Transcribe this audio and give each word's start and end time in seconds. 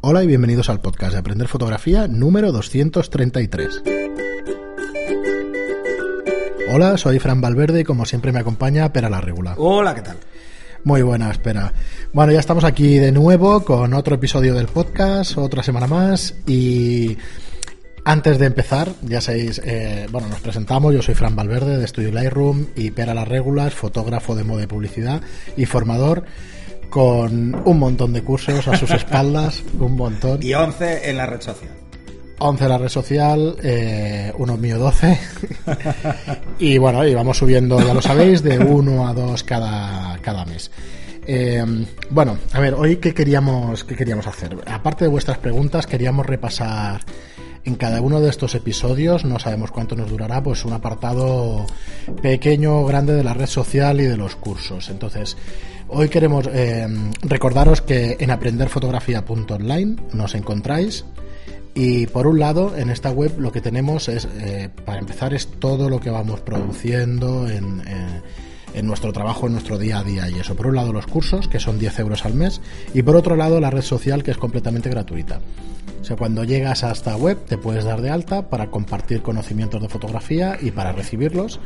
Hola 0.00 0.22
y 0.22 0.28
bienvenidos 0.28 0.70
al 0.70 0.80
podcast 0.80 1.12
de 1.12 1.18
Aprender 1.18 1.48
Fotografía 1.48 2.06
número 2.06 2.52
233. 2.52 3.82
Hola, 6.72 6.96
soy 6.96 7.18
Fran 7.18 7.40
Valverde 7.40 7.80
y 7.80 7.84
como 7.84 8.04
siempre 8.04 8.30
me 8.30 8.38
acompaña 8.38 8.92
Pera 8.92 9.10
la 9.10 9.20
Regula. 9.20 9.56
Hola, 9.58 9.96
¿qué 9.96 10.02
tal? 10.02 10.16
Muy 10.84 11.02
buena, 11.02 11.32
espera. 11.32 11.72
Bueno, 12.12 12.32
ya 12.32 12.38
estamos 12.38 12.62
aquí 12.62 12.98
de 12.98 13.10
nuevo 13.10 13.64
con 13.64 13.92
otro 13.92 14.14
episodio 14.14 14.54
del 14.54 14.68
podcast, 14.68 15.36
otra 15.36 15.64
semana 15.64 15.88
más 15.88 16.32
y 16.46 17.18
antes 18.04 18.38
de 18.38 18.46
empezar, 18.46 18.92
ya 19.02 19.20
sabéis, 19.20 19.60
eh, 19.64 20.06
bueno, 20.12 20.28
nos 20.28 20.40
presentamos, 20.40 20.94
yo 20.94 21.02
soy 21.02 21.14
Fran 21.16 21.34
Valverde 21.34 21.76
de 21.76 21.88
Studio 21.88 22.12
Lightroom 22.12 22.66
y 22.76 22.92
Pera 22.92 23.14
las 23.14 23.26
Regulas, 23.26 23.74
fotógrafo 23.74 24.36
de 24.36 24.44
moda 24.44 24.62
y 24.62 24.66
publicidad 24.68 25.20
y 25.56 25.66
formador 25.66 26.24
con 26.90 27.54
un 27.64 27.78
montón 27.78 28.12
de 28.12 28.22
cursos 28.22 28.66
a 28.68 28.76
sus 28.76 28.90
espaldas, 28.92 29.62
un 29.78 29.96
montón. 29.96 30.42
Y 30.42 30.54
11 30.54 31.10
en 31.10 31.16
la 31.16 31.26
red 31.26 31.40
social. 31.40 31.70
11 32.40 32.64
en 32.64 32.70
la 32.70 32.78
red 32.78 32.88
social, 32.88 33.56
eh, 33.62 34.32
uno 34.38 34.56
mío 34.56 34.78
12. 34.78 35.18
y 36.58 36.78
bueno, 36.78 37.06
y 37.06 37.14
vamos 37.14 37.36
subiendo, 37.38 37.80
ya 37.80 37.94
lo 37.94 38.02
sabéis, 38.02 38.42
de 38.42 38.58
uno 38.58 39.08
a 39.08 39.12
dos 39.12 39.42
cada, 39.42 40.18
cada 40.22 40.44
mes. 40.44 40.70
Eh, 41.26 41.62
bueno, 42.08 42.38
a 42.52 42.60
ver, 42.60 42.74
hoy 42.74 42.96
qué 42.96 43.12
queríamos, 43.12 43.84
qué 43.84 43.94
queríamos 43.94 44.26
hacer. 44.26 44.56
Aparte 44.66 45.04
de 45.04 45.10
vuestras 45.10 45.38
preguntas, 45.38 45.86
queríamos 45.86 46.24
repasar 46.24 47.02
en 47.64 47.74
cada 47.74 48.00
uno 48.00 48.20
de 48.20 48.30
estos 48.30 48.54
episodios, 48.54 49.24
no 49.24 49.38
sabemos 49.38 49.70
cuánto 49.70 49.96
nos 49.96 50.10
durará, 50.10 50.42
pues 50.42 50.64
un 50.64 50.72
apartado 50.72 51.66
pequeño 52.22 52.80
o 52.80 52.86
grande 52.86 53.14
de 53.14 53.24
la 53.24 53.34
red 53.34 53.46
social 53.46 54.00
y 54.00 54.04
de 54.04 54.16
los 54.16 54.36
cursos. 54.36 54.88
Entonces, 54.88 55.36
hoy 55.88 56.08
queremos 56.08 56.48
eh, 56.52 56.86
recordaros 57.22 57.82
que 57.82 58.16
en 58.20 58.30
aprenderfotografía.online 58.30 59.96
nos 60.12 60.34
encontráis. 60.34 61.04
Y 61.74 62.06
por 62.08 62.26
un 62.26 62.40
lado, 62.40 62.76
en 62.76 62.90
esta 62.90 63.10
web 63.10 63.38
lo 63.38 63.52
que 63.52 63.60
tenemos 63.60 64.08
es, 64.08 64.26
eh, 64.40 64.68
para 64.84 64.98
empezar, 64.98 65.32
es 65.32 65.46
todo 65.46 65.88
lo 65.88 66.00
que 66.00 66.10
vamos 66.10 66.40
produciendo 66.40 67.48
en, 67.48 67.82
eh, 67.86 68.22
en 68.74 68.86
nuestro 68.86 69.12
trabajo, 69.12 69.46
en 69.46 69.52
nuestro 69.52 69.78
día 69.78 69.98
a 69.98 70.04
día. 70.04 70.28
Y 70.28 70.38
eso, 70.38 70.54
por 70.54 70.66
un 70.66 70.76
lado, 70.76 70.92
los 70.92 71.06
cursos, 71.06 71.48
que 71.48 71.60
son 71.60 71.78
10 71.78 71.98
euros 72.00 72.24
al 72.24 72.34
mes, 72.34 72.60
y 72.94 73.02
por 73.02 73.16
otro 73.16 73.36
lado, 73.36 73.60
la 73.60 73.70
red 73.70 73.82
social, 73.82 74.22
que 74.22 74.30
es 74.30 74.38
completamente 74.38 74.90
gratuita. 74.90 75.40
O 76.00 76.04
sea, 76.04 76.16
cuando 76.16 76.44
llegas 76.44 76.84
a 76.84 76.92
esta 76.92 77.16
web, 77.16 77.38
te 77.46 77.58
puedes 77.58 77.84
dar 77.84 78.00
de 78.00 78.10
alta 78.10 78.48
para 78.48 78.70
compartir 78.70 79.22
conocimientos 79.22 79.82
de 79.82 79.88
fotografía 79.88 80.56
y 80.60 80.70
para 80.70 80.92
recibirlos. 80.92 81.60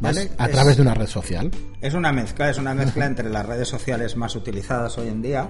¿Vale? 0.00 0.22
Es- 0.22 0.30
a 0.38 0.46
es- 0.46 0.52
través 0.52 0.76
de 0.76 0.82
una 0.82 0.94
red 0.94 1.06
social. 1.06 1.50
Es 1.80 1.94
una 1.94 2.12
mezcla, 2.12 2.50
es 2.50 2.58
una 2.58 2.74
mezcla 2.74 3.06
entre 3.06 3.30
las 3.30 3.46
redes 3.46 3.68
sociales 3.68 4.16
más 4.16 4.34
utilizadas 4.36 4.96
hoy 4.98 5.08
en 5.08 5.22
día, 5.22 5.48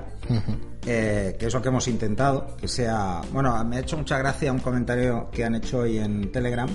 eh, 0.86 1.36
que 1.38 1.46
es 1.46 1.54
lo 1.54 1.60
que 1.62 1.68
hemos 1.68 1.88
intentado, 1.88 2.56
que 2.60 2.68
sea... 2.68 3.20
Bueno, 3.32 3.62
me 3.64 3.76
ha 3.76 3.80
hecho 3.80 3.96
mucha 3.96 4.18
gracia 4.18 4.52
un 4.52 4.60
comentario 4.60 5.30
que 5.32 5.44
han 5.44 5.54
hecho 5.56 5.78
hoy 5.78 5.98
en 5.98 6.30
Telegram. 6.30 6.68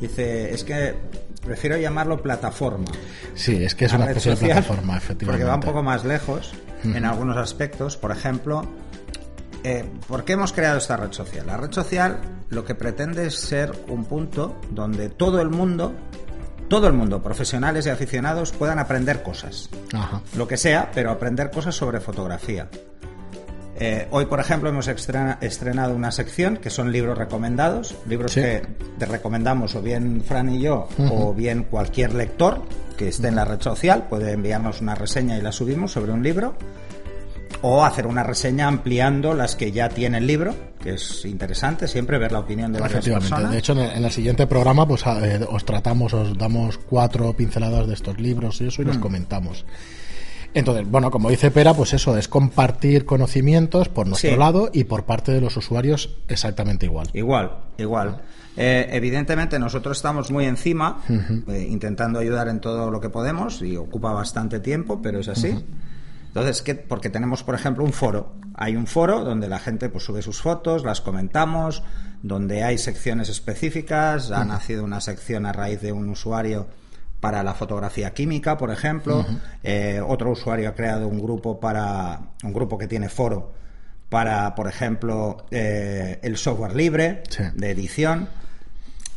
Dice, 0.00 0.52
es 0.54 0.62
que 0.64 0.94
prefiero 1.44 1.76
llamarlo 1.76 2.20
plataforma. 2.22 2.86
Sí, 3.34 3.62
es 3.64 3.74
que 3.74 3.86
es 3.86 3.92
una 3.92 4.06
especie 4.06 4.30
de 4.32 4.36
social, 4.36 4.52
plataforma, 4.62 4.96
efectivamente. 4.96 5.26
Porque 5.26 5.44
va 5.44 5.54
un 5.54 5.60
poco 5.72 5.82
más 5.82 6.04
lejos 6.04 6.52
en 6.84 7.04
algunos 7.04 7.36
aspectos. 7.36 7.96
Por 7.96 8.12
ejemplo, 8.12 8.62
eh, 9.64 9.84
¿por 10.06 10.24
qué 10.24 10.34
hemos 10.34 10.52
creado 10.52 10.78
esta 10.78 10.96
red 10.96 11.12
social? 11.12 11.46
La 11.46 11.56
red 11.56 11.72
social 11.72 12.18
lo 12.50 12.64
que 12.64 12.74
pretende 12.76 13.26
es 13.26 13.34
ser 13.36 13.72
un 13.88 14.04
punto 14.04 14.60
donde 14.70 15.08
todo 15.08 15.40
el 15.40 15.48
mundo, 15.50 15.92
todo 16.68 16.86
el 16.86 16.92
mundo, 16.92 17.22
profesionales 17.22 17.86
y 17.86 17.90
aficionados, 17.90 18.52
puedan 18.52 18.78
aprender 18.78 19.22
cosas. 19.22 19.68
Ajá. 19.92 20.20
Lo 20.36 20.46
que 20.48 20.56
sea, 20.56 20.90
pero 20.94 21.10
aprender 21.10 21.50
cosas 21.50 21.74
sobre 21.74 22.00
fotografía. 22.00 22.68
Eh, 23.78 24.08
hoy, 24.10 24.24
por 24.24 24.40
ejemplo, 24.40 24.70
hemos 24.70 24.88
estrena- 24.88 25.36
estrenado 25.42 25.94
una 25.94 26.10
sección 26.10 26.56
que 26.56 26.70
son 26.70 26.90
libros 26.92 27.18
recomendados, 27.18 27.94
libros 28.08 28.32
Sí. 28.32 28.40
que 28.40 28.62
te 28.98 29.04
recomendamos 29.04 29.74
o 29.74 29.82
bien 29.82 30.22
Fran 30.26 30.48
y 30.48 30.60
yo 30.62 30.88
o 31.10 31.34
bien 31.34 31.64
cualquier 31.64 32.14
lector 32.14 32.62
que 32.96 33.08
esté 33.08 33.28
en 33.28 33.36
la 33.36 33.44
red 33.44 33.60
social 33.60 34.06
puede 34.08 34.32
enviarnos 34.32 34.80
una 34.80 34.94
reseña 34.94 35.36
y 35.36 35.42
la 35.42 35.52
subimos 35.52 35.92
sobre 35.92 36.12
un 36.12 36.22
libro 36.22 36.54
o 37.62 37.84
hacer 37.84 38.06
una 38.06 38.22
reseña 38.22 38.68
ampliando 38.68 39.34
las 39.34 39.56
que 39.56 39.72
ya 39.72 39.88
tiene 39.88 40.18
el 40.18 40.26
libro, 40.26 40.54
que 40.82 40.94
es 40.94 41.24
interesante 41.24 41.88
siempre 41.88 42.18
ver 42.18 42.32
la 42.32 42.40
opinión 42.40 42.72
de 42.72 42.80
varias 42.80 43.04
personas. 43.04 43.50
De 43.50 43.58
hecho, 43.58 43.72
en 43.72 43.78
el, 43.78 43.90
en 43.92 44.04
el 44.04 44.10
siguiente 44.12 44.46
programa 44.46 44.86
pues 44.86 45.06
a- 45.06 45.26
eh, 45.26 45.40
os 45.50 45.64
tratamos, 45.64 46.12
os 46.14 46.36
damos 46.36 46.78
cuatro 46.78 47.32
pinceladas 47.32 47.86
de 47.86 47.94
estos 47.94 48.18
libros 48.20 48.60
y 48.60 48.66
eso 48.68 48.82
y 48.82 48.84
Mm. 48.84 48.88
los 48.88 48.98
comentamos. 48.98 49.64
Entonces, 50.54 50.88
bueno, 50.90 51.10
como 51.10 51.28
dice 51.28 51.50
Pera, 51.50 51.74
pues 51.74 51.92
eso 51.92 52.16
es 52.16 52.28
compartir 52.28 53.04
conocimientos 53.04 53.88
por 53.90 54.06
nuestro 54.06 54.30
Sí. 54.30 54.36
lado 54.36 54.70
y 54.72 54.84
por 54.84 55.04
parte 55.04 55.32
de 55.32 55.40
los 55.42 55.54
usuarios 55.56 56.16
exactamente 56.28 56.86
igual. 56.86 57.08
Igual, 57.12 57.50
igual. 57.76 58.22
Eh, 58.56 58.88
evidentemente 58.92 59.58
nosotros 59.58 59.98
estamos 59.98 60.30
muy 60.30 60.46
encima, 60.46 61.02
eh, 61.48 61.66
intentando 61.68 62.18
ayudar 62.20 62.48
en 62.48 62.60
todo 62.60 62.90
lo 62.90 63.02
que 63.02 63.10
podemos 63.10 63.60
y 63.60 63.76
ocupa 63.76 64.12
bastante 64.12 64.60
tiempo, 64.60 65.02
pero 65.02 65.20
es 65.20 65.28
así. 65.28 65.54
Entonces, 66.36 66.60
¿qué? 66.60 66.74
porque 66.74 67.08
tenemos, 67.08 67.42
por 67.42 67.54
ejemplo, 67.54 67.82
un 67.82 67.94
foro. 67.94 68.34
Hay 68.54 68.76
un 68.76 68.86
foro 68.86 69.24
donde 69.24 69.48
la 69.48 69.58
gente 69.58 69.88
pues, 69.88 70.04
sube 70.04 70.20
sus 70.20 70.42
fotos, 70.42 70.84
las 70.84 71.00
comentamos, 71.00 71.82
donde 72.22 72.62
hay 72.62 72.76
secciones 72.76 73.30
específicas. 73.30 74.30
Ha 74.30 74.44
nacido 74.44 74.84
una 74.84 75.00
sección 75.00 75.46
a 75.46 75.52
raíz 75.54 75.80
de 75.80 75.92
un 75.92 76.10
usuario 76.10 76.66
para 77.20 77.42
la 77.42 77.54
fotografía 77.54 78.12
química, 78.12 78.58
por 78.58 78.70
ejemplo. 78.70 79.24
Eh, 79.62 80.02
otro 80.06 80.30
usuario 80.32 80.68
ha 80.68 80.74
creado 80.74 81.08
un 81.08 81.22
grupo 81.22 81.58
para 81.58 82.20
un 82.44 82.52
grupo 82.52 82.76
que 82.76 82.86
tiene 82.86 83.08
foro 83.08 83.54
para, 84.10 84.54
por 84.54 84.68
ejemplo, 84.68 85.38
eh, 85.50 86.18
el 86.22 86.36
software 86.36 86.76
libre 86.76 87.22
Sí. 87.30 87.44
de 87.54 87.70
edición. 87.70 88.28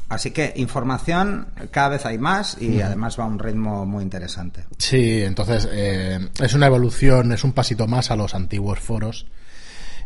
Así 0.10 0.32
que 0.32 0.54
información 0.56 1.48
cada 1.72 1.90
vez 1.90 2.06
hay 2.06 2.18
más 2.18 2.58
y 2.60 2.82
además 2.82 3.20
va 3.20 3.26
a 3.26 3.28
un 3.28 3.38
ritmo 3.40 3.86
muy 3.86 4.04
interesante. 4.04 4.66
Sí, 4.78 5.22
entonces 5.24 5.70
eh, 5.72 6.20
es 6.42 6.54
una 6.56 6.66
evolución, 6.66 7.32
es 7.32 7.44
un 7.44 7.54
pasito 7.54 7.88
más 7.88 8.10
a 8.10 8.16
los 8.16 8.34
antiguos 8.34 8.80
foros 8.80 9.28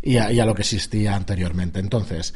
y 0.02 0.18
a, 0.18 0.30
y 0.32 0.42
a 0.42 0.46
lo 0.46 0.54
que 0.56 0.64
existía 0.64 1.16
anteriormente. 1.16 1.80
Entonces, 1.80 2.34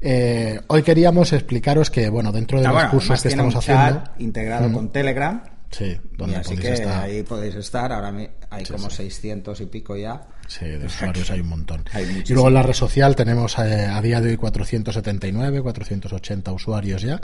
eh, 0.00 0.60
hoy 0.68 0.82
queríamos 0.82 1.34
explicaros 1.34 1.90
que, 1.90 2.08
bueno, 2.08 2.32
dentro 2.32 2.58
de 2.58 2.64
Ah, 2.66 2.70
los 2.70 2.76
bueno, 2.76 2.90
cursos 2.90 3.20
que 3.22 3.28
estamos 3.28 3.54
un 3.54 3.60
chat 3.60 3.78
haciendo. 3.78 4.10
integrado 4.18 4.72
con 4.72 4.90
Telegram. 4.90 5.42
Sí, 5.70 5.84
Y 5.84 6.16
donde 6.16 6.36
así 6.36 6.54
podéis 6.56 6.66
que 6.66 6.72
estar. 6.72 7.02
ahí 7.04 7.22
podéis 7.22 7.54
estar. 7.54 7.92
Ahora 7.92 8.12
hay 8.48 8.64
Sí, 8.64 8.72
como 8.72 8.88
sí. 8.90 8.96
600 8.96 9.60
y 9.60 9.66
pico 9.66 9.94
ya. 9.96 10.22
Sí, 10.50 10.64
de 10.64 10.84
usuarios 10.84 11.30
hay 11.30 11.40
un 11.40 11.48
montón. 11.48 11.84
Hay 11.92 12.24
y 12.26 12.32
luego 12.32 12.48
en 12.48 12.54
la 12.54 12.64
red 12.64 12.74
social 12.74 13.14
tenemos 13.14 13.56
eh, 13.60 13.86
a 13.86 14.02
día 14.02 14.20
de 14.20 14.30
hoy 14.30 14.36
479, 14.36 15.62
480 15.62 16.50
usuarios 16.50 17.02
ya. 17.02 17.20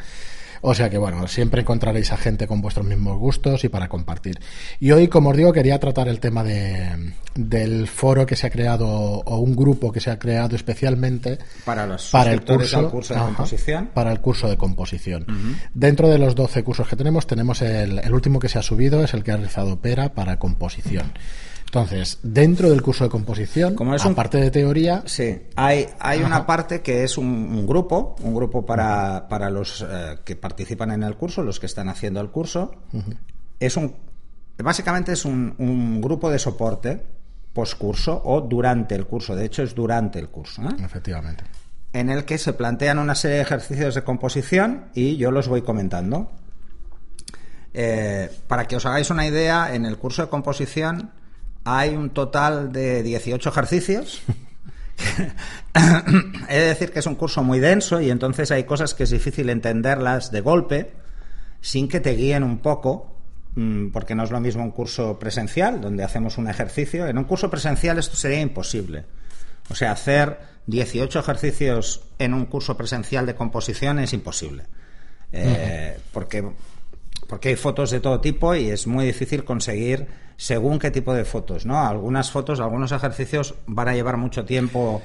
O 0.61 0.75
sea 0.75 0.89
que 0.89 0.97
bueno, 0.97 1.27
siempre 1.27 1.63
encontraréis 1.63 2.13
a 2.13 2.17
gente 2.17 2.47
con 2.47 2.61
vuestros 2.63 2.87
mismos 2.87 3.19
gustos 3.19 3.65
y 3.65 3.69
para 3.69 3.89
compartir. 3.89 4.39
Y 4.79 4.93
hoy, 4.93 5.09
como 5.09 5.31
os 5.31 5.37
digo, 5.37 5.53
quería 5.53 5.81
tratar 5.81 6.07
el 6.09 6.21
tema 6.21 6.45
de, 6.45 7.15
del 7.35 7.89
foro 7.89 8.25
que 8.27 8.37
se 8.37 8.47
ha 8.47 8.51
creado 8.51 8.87
o 8.89 9.39
un 9.39 9.57
grupo 9.57 9.91
que 9.91 10.01
se 10.01 10.11
ha 10.13 10.19
creado 10.21 10.55
especialmente 10.55 11.39
Para 11.65 11.85
los 11.85 12.11
para 12.11 12.33
el 12.33 12.43
curso, 12.45 12.89
de 12.91 13.15
ajá, 13.17 13.27
composición. 13.27 13.91
para 13.93 14.13
el 14.13 14.21
curso 14.21 14.49
de 14.49 14.57
composición. 14.57 15.27
Dentro 15.75 16.09
de 16.09 16.19
los 16.19 16.37
12 16.37 16.63
cursos 16.63 16.87
que 16.87 16.95
tenemos, 16.95 17.27
tenemos 17.27 17.61
el, 17.61 17.99
el 17.99 18.15
último 18.15 18.39
que 18.39 18.49
se 18.49 18.61
ha 18.61 18.63
subido, 18.63 19.03
es 19.03 19.15
el 19.15 19.25
que 19.25 19.33
ha 19.33 19.37
realizado 19.37 19.81
Pera 19.81 20.15
para 20.15 20.39
composición. 20.39 21.13
Entonces, 21.67 22.19
dentro 22.23 22.71
del 22.71 22.81
curso 22.81 23.05
de 23.05 23.11
composición, 23.11 23.75
Como 23.75 23.95
es 23.95 24.05
un- 24.05 24.13
aparte 24.13 24.39
de 24.39 24.51
teoría, 24.51 25.03
Sí, 25.05 25.43
hay, 25.57 25.87
hay 25.99 26.23
una 26.23 26.47
parte 26.47 26.81
que 26.81 27.05
es 27.05 27.19
un, 27.19 27.27
un 27.27 27.67
grupo, 27.67 28.17
un 28.23 28.35
grupo 28.35 28.65
para, 28.65 29.29
para 29.29 29.51
los 29.51 29.85
eh, 29.87 30.19
que 30.25 30.37
participan 30.37 30.93
en 30.93 31.03
el 31.03 31.17
curso, 31.17 31.43
los 31.43 31.61
que 31.61 31.67
están 31.67 31.89
haciendo 31.89 32.21
el 32.21 32.31
curso. 32.31 32.73
Es 33.61 33.77
un, 33.77 33.95
básicamente 34.59 35.13
es 35.13 35.25
un, 35.25 35.55
un 35.59 36.01
grupo 36.01 36.31
de 36.31 36.39
soporte 36.39 37.03
postcurso 37.53 38.23
o 38.25 38.41
durante 38.43 38.95
el 38.95 39.07
curso. 39.07 39.35
De 39.35 39.45
hecho, 39.47 39.63
es 39.63 39.75
durante 39.75 40.19
el 40.19 40.29
curso. 40.29 40.63
¿eh? 40.63 40.75
efectivamente. 40.85 41.45
en 41.93 42.11
el 42.11 42.25
que 42.25 42.39
se 42.39 42.53
plantean 42.53 42.99
una 42.99 43.15
serie 43.15 43.37
de 43.39 43.43
ejercicios 43.43 43.95
de 43.95 44.05
composición 44.05 44.87
y 44.95 45.17
yo 45.17 45.31
los 45.31 45.49
voy 45.49 45.63
comentando. 45.63 46.31
Eh, 47.75 48.31
para 48.47 48.67
que 48.67 48.77
os 48.77 48.87
hagáis 48.87 49.11
una 49.11 49.27
idea, 49.27 49.75
en 49.75 49.85
el 49.85 49.99
curso 49.99 50.23
de 50.23 50.29
composición 50.29 51.11
hay 51.67 51.97
un 51.97 52.11
total 52.11 52.71
de 52.73 53.03
18 53.03 53.49
ejercicios. 53.49 54.23
He 56.49 56.59
de 56.59 56.67
decir 56.69 56.93
que 56.93 57.01
es 57.01 57.07
un 57.07 57.17
curso 57.17 57.43
muy 57.43 57.59
denso 57.59 58.01
y 58.01 58.11
entonces 58.11 58.53
hay 58.53 58.65
cosas 58.65 58.95
que 58.95 59.03
es 59.03 59.11
difícil 59.11 59.51
entenderlas 59.51 60.31
de 60.31 60.41
golpe 60.41 60.93
sin 61.61 61.89
que 61.89 61.99
te 61.99 62.15
guíen 62.15 62.45
un 62.45 62.59
poco, 62.59 63.17
mm, 63.57 63.89
porque 63.89 64.15
no 64.15 64.23
es 64.23 64.31
lo 64.31 64.39
mismo 64.39 64.63
un 64.63 64.71
curso 64.71 65.19
presencial, 65.19 65.81
donde 65.81 66.05
hacemos 66.05 66.39
un 66.39 66.49
ejercicio. 66.49 67.09
En 67.09 67.19
un 67.19 67.25
curso 67.25 67.51
presencial 67.51 67.99
esto 67.99 68.15
sería 68.15 68.41
imposible. 68.41 69.05
O 69.69 69.75
sea, 69.75 69.91
hacer 69.91 70.39
18 70.67 71.19
ejercicios 71.19 72.05
en 72.21 72.33
un 72.33 72.47
curso 72.47 72.77
presencial 72.77 73.27
de 73.27 73.35
composición 73.35 73.99
es 73.99 74.13
imposible. 74.13 74.63
Eh, 75.33 75.99
porque, 76.13 76.49
porque 77.29 77.51
hay 77.51 77.57
fotos 77.57 77.91
de 77.91 78.01
todo 78.01 78.21
tipo 78.21 78.55
y 78.55 78.69
es 78.71 78.87
muy 78.87 79.05
difícil 79.07 79.45
conseguir 79.45 80.07
según 80.37 80.79
qué 80.79 80.91
tipo 80.91 81.15
de 81.15 81.25
fotos, 81.25 81.67
¿no? 81.67 81.81
Algunas 81.87 82.31
fotos, 82.31 82.61
algunos 82.61 82.93
ejercicios 82.93 83.55
van 83.67 83.89
a 83.89 83.95
llevar 83.95 84.17
mucho 84.17 84.45
tiempo 84.45 85.03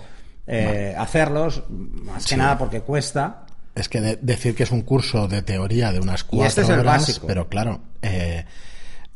eh, 0.47 0.93
hacerlos, 0.97 1.63
más 1.69 2.25
que 2.27 2.35
nada 2.37 2.57
porque 2.57 2.81
cuesta. 2.81 3.45
Es 3.75 3.87
que 3.87 4.01
de- 4.01 4.19
decir 4.21 4.53
que 4.55 4.63
es 4.63 4.71
un 4.71 4.81
curso 4.81 5.27
de 5.27 5.41
teoría 5.41 5.91
de 5.93 5.99
unas 5.99 6.23
cuatro 6.25 6.47
este 6.47 6.61
es 6.61 6.69
el 6.69 6.79
horas, 6.79 7.01
básico. 7.07 7.27
pero 7.27 7.47
claro, 7.47 7.79
eh, 8.01 8.45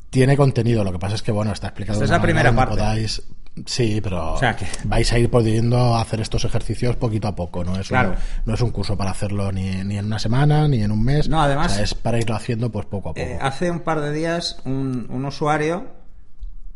tiene 0.09 0.37
contenido. 0.37 0.83
Lo 0.85 0.93
que 0.93 0.99
pasa 0.99 1.15
es 1.15 1.21
que, 1.21 1.31
bueno, 1.33 1.51
está 1.51 1.67
explicado 1.67 1.95
Esta 1.97 2.05
es 2.05 2.09
la 2.11 2.19
manera 2.19 2.51
primera 2.51 2.51
donde 2.51 2.61
parte. 2.65 2.75
podáis- 2.75 3.21
Sí, 3.65 4.01
pero 4.01 4.33
O 4.33 4.37
sea 4.37 4.55
que- 4.55 4.65
vais 4.83 5.11
a 5.13 5.17
ir 5.17 5.29
pudiendo 5.31 5.95
hacer 5.95 6.19
estos 6.19 6.43
ejercicios 6.43 6.95
poquito 6.97 7.27
a 7.29 7.35
poco. 7.35 7.63
No 7.63 7.77
es, 7.79 7.87
Claro. 7.87 8.09
un, 8.09 8.15
no 8.45 8.53
es 8.53 8.61
un 8.61 8.71
curso 8.71 8.97
para 8.97 9.11
hacerlo 9.11 9.51
ni, 9.51 9.83
ni 9.83 9.97
en 9.97 10.05
una 10.05 10.19
semana, 10.19 10.67
ni 10.67 10.83
en 10.83 10.91
un 10.91 11.03
mes. 11.03 11.29
No, 11.29 11.41
además- 11.41 11.71
O 11.71 11.75
sea, 11.75 11.83
es 11.83 11.93
para 11.93 12.17
irlo 12.19 12.35
haciendo 12.35 12.69
pues 12.71 12.85
poco 12.85 13.09
a 13.09 13.13
poco. 13.13 13.19
Eh, 13.25 13.37
hace 13.41 13.71
un 13.71 13.79
par 13.79 14.01
de 14.01 14.11
días 14.11 14.57
un, 14.65 15.07
un 15.09 15.25
usuario 15.25 15.85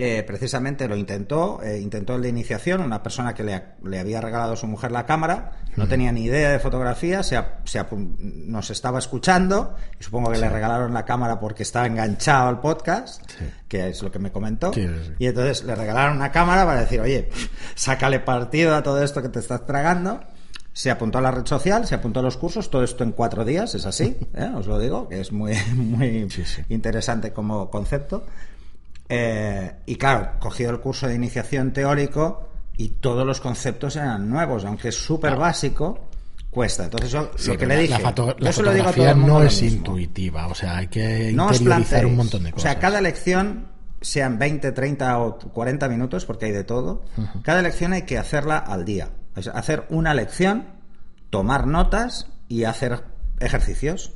eh, 0.02 0.24
precisamente 0.24 0.88
lo 0.88 0.96
intentó, 0.96 1.62
eh, 1.62 1.80
intentó 1.80 2.16
el 2.16 2.22
de 2.22 2.30
iniciación, 2.30 2.82
una 2.82 3.04
persona 3.04 3.34
que 3.34 3.44
le, 3.44 3.62
le 3.84 4.00
había 4.00 4.22
regalado 4.22 4.54
a 4.54 4.56
su 4.56 4.66
mujer 4.66 4.92
la 4.92 5.06
cámara, 5.06 5.52
no 5.76 5.88
tenía 5.88 6.12
ni 6.12 6.24
idea 6.24 6.52
de 6.52 6.60
fotografía, 6.60 7.22
se, 7.22 7.38
nos 8.08 8.70
estaba 8.70 9.00
escuchando, 9.00 9.76
y 10.00 10.04
supongo 10.04 10.32
que 10.32 10.38
le 10.38 10.50
regalaron 10.50 10.94
la 10.94 11.06
cámara 11.06 11.40
porque 11.40 11.64
estaba 11.64 11.86
enganchado 11.86 12.48
al 12.50 12.60
podcast, 12.62 13.22
Sí. 13.38 13.46
que 13.68 13.90
es 13.90 14.02
lo 14.02 14.12
que 14.12 14.20
me 14.20 14.32
comentó, 14.32 14.74
Sí, 14.74 14.88
y 15.20 15.28
entonces 15.28 15.64
le 15.64 15.76
regalaron 15.76 16.18
una 16.18 16.32
cámara 16.32 16.66
para 16.66 16.82
decir, 16.82 17.00
oye, 17.02 17.30
sácale 17.76 18.20
partido 18.20 18.76
a 18.76 18.84
todo 18.84 19.04
esto 19.04 19.22
que 19.22 19.30
te 19.30 19.40
estás 19.40 19.66
tragando. 19.66 20.22
Se 20.72 20.92
apuntó 20.92 21.18
a 21.18 21.22
la 21.22 21.32
red 21.32 21.46
social, 21.46 21.86
se 21.88 21.96
apuntó 21.96 22.22
a 22.22 22.24
los 22.24 22.38
cursos, 22.38 22.70
todo 22.70 22.84
esto 22.84 23.04
en 23.04 23.12
cuatro 23.12 23.44
días, 23.44 23.76
es 23.76 23.86
así, 23.86 24.16
¿eh? 24.34 24.50
os 24.56 24.66
lo 24.66 24.80
digo, 24.80 25.10
que 25.10 25.20
es 25.20 25.32
muy, 25.34 25.54
muy 25.76 26.28
interesante 26.70 27.34
como 27.34 27.70
concepto. 27.70 28.26
Eh, 29.10 29.72
y 29.88 29.96
claro, 29.96 30.34
cogió 30.40 30.70
el 30.70 30.80
curso 30.80 31.08
de 31.08 31.16
iniciación 31.16 31.74
teórico 31.74 32.50
y 32.78 32.90
todos 32.90 33.26
los 33.26 33.42
conceptos 33.42 33.96
eran 33.96 34.30
nuevos, 34.30 34.64
aunque 34.66 34.90
es 34.90 34.96
súper 34.96 35.36
básico, 35.36 36.10
cuesta. 36.52 36.86
Entonces 36.86 37.12
yo 37.12 37.32
Sí, 37.36 37.52
lo 37.52 37.58
que 37.58 37.66
le 37.66 37.78
dije, 37.78 37.94
la, 37.94 38.00
foto- 38.00 38.28
yo 38.38 38.46
la 38.46 38.52
se 38.54 38.64
lo 38.64 38.72
digo 38.72 38.88
a 38.88 38.92
todo 38.92 39.04
fotografía 39.06 39.12
el 39.12 39.18
mundo 39.18 39.40
no 39.40 39.46
es 39.46 39.62
intuitiva, 39.64 40.48
o 40.48 40.56
sea, 40.56 40.78
hay 40.78 40.88
que 40.88 41.32
No 41.34 41.52
interiorizar 41.52 42.06
un 42.06 42.16
montón 42.16 42.44
de 42.44 42.50
O 42.50 42.54
cosas. 42.54 42.72
sea, 42.72 42.80
cada 42.80 43.02
lección, 43.02 43.68
sean 44.02 44.38
20, 44.40 44.72
30 44.72 45.20
o 45.20 45.38
40 45.40 45.90
minutos, 45.90 46.26
porque 46.26 46.46
hay 46.46 46.52
de 46.52 46.64
todo, 46.64 47.04
cada 47.44 47.62
lección 47.62 47.94
hay 47.94 48.04
que 48.04 48.18
hacerla 48.18 48.58
al 48.60 48.86
día. 48.86 49.10
Hacer 49.54 49.86
una 49.90 50.14
lección, 50.14 50.66
tomar 51.30 51.66
notas 51.68 52.28
y 52.48 52.64
hacer 52.64 53.04
ejercicios. 53.40 54.14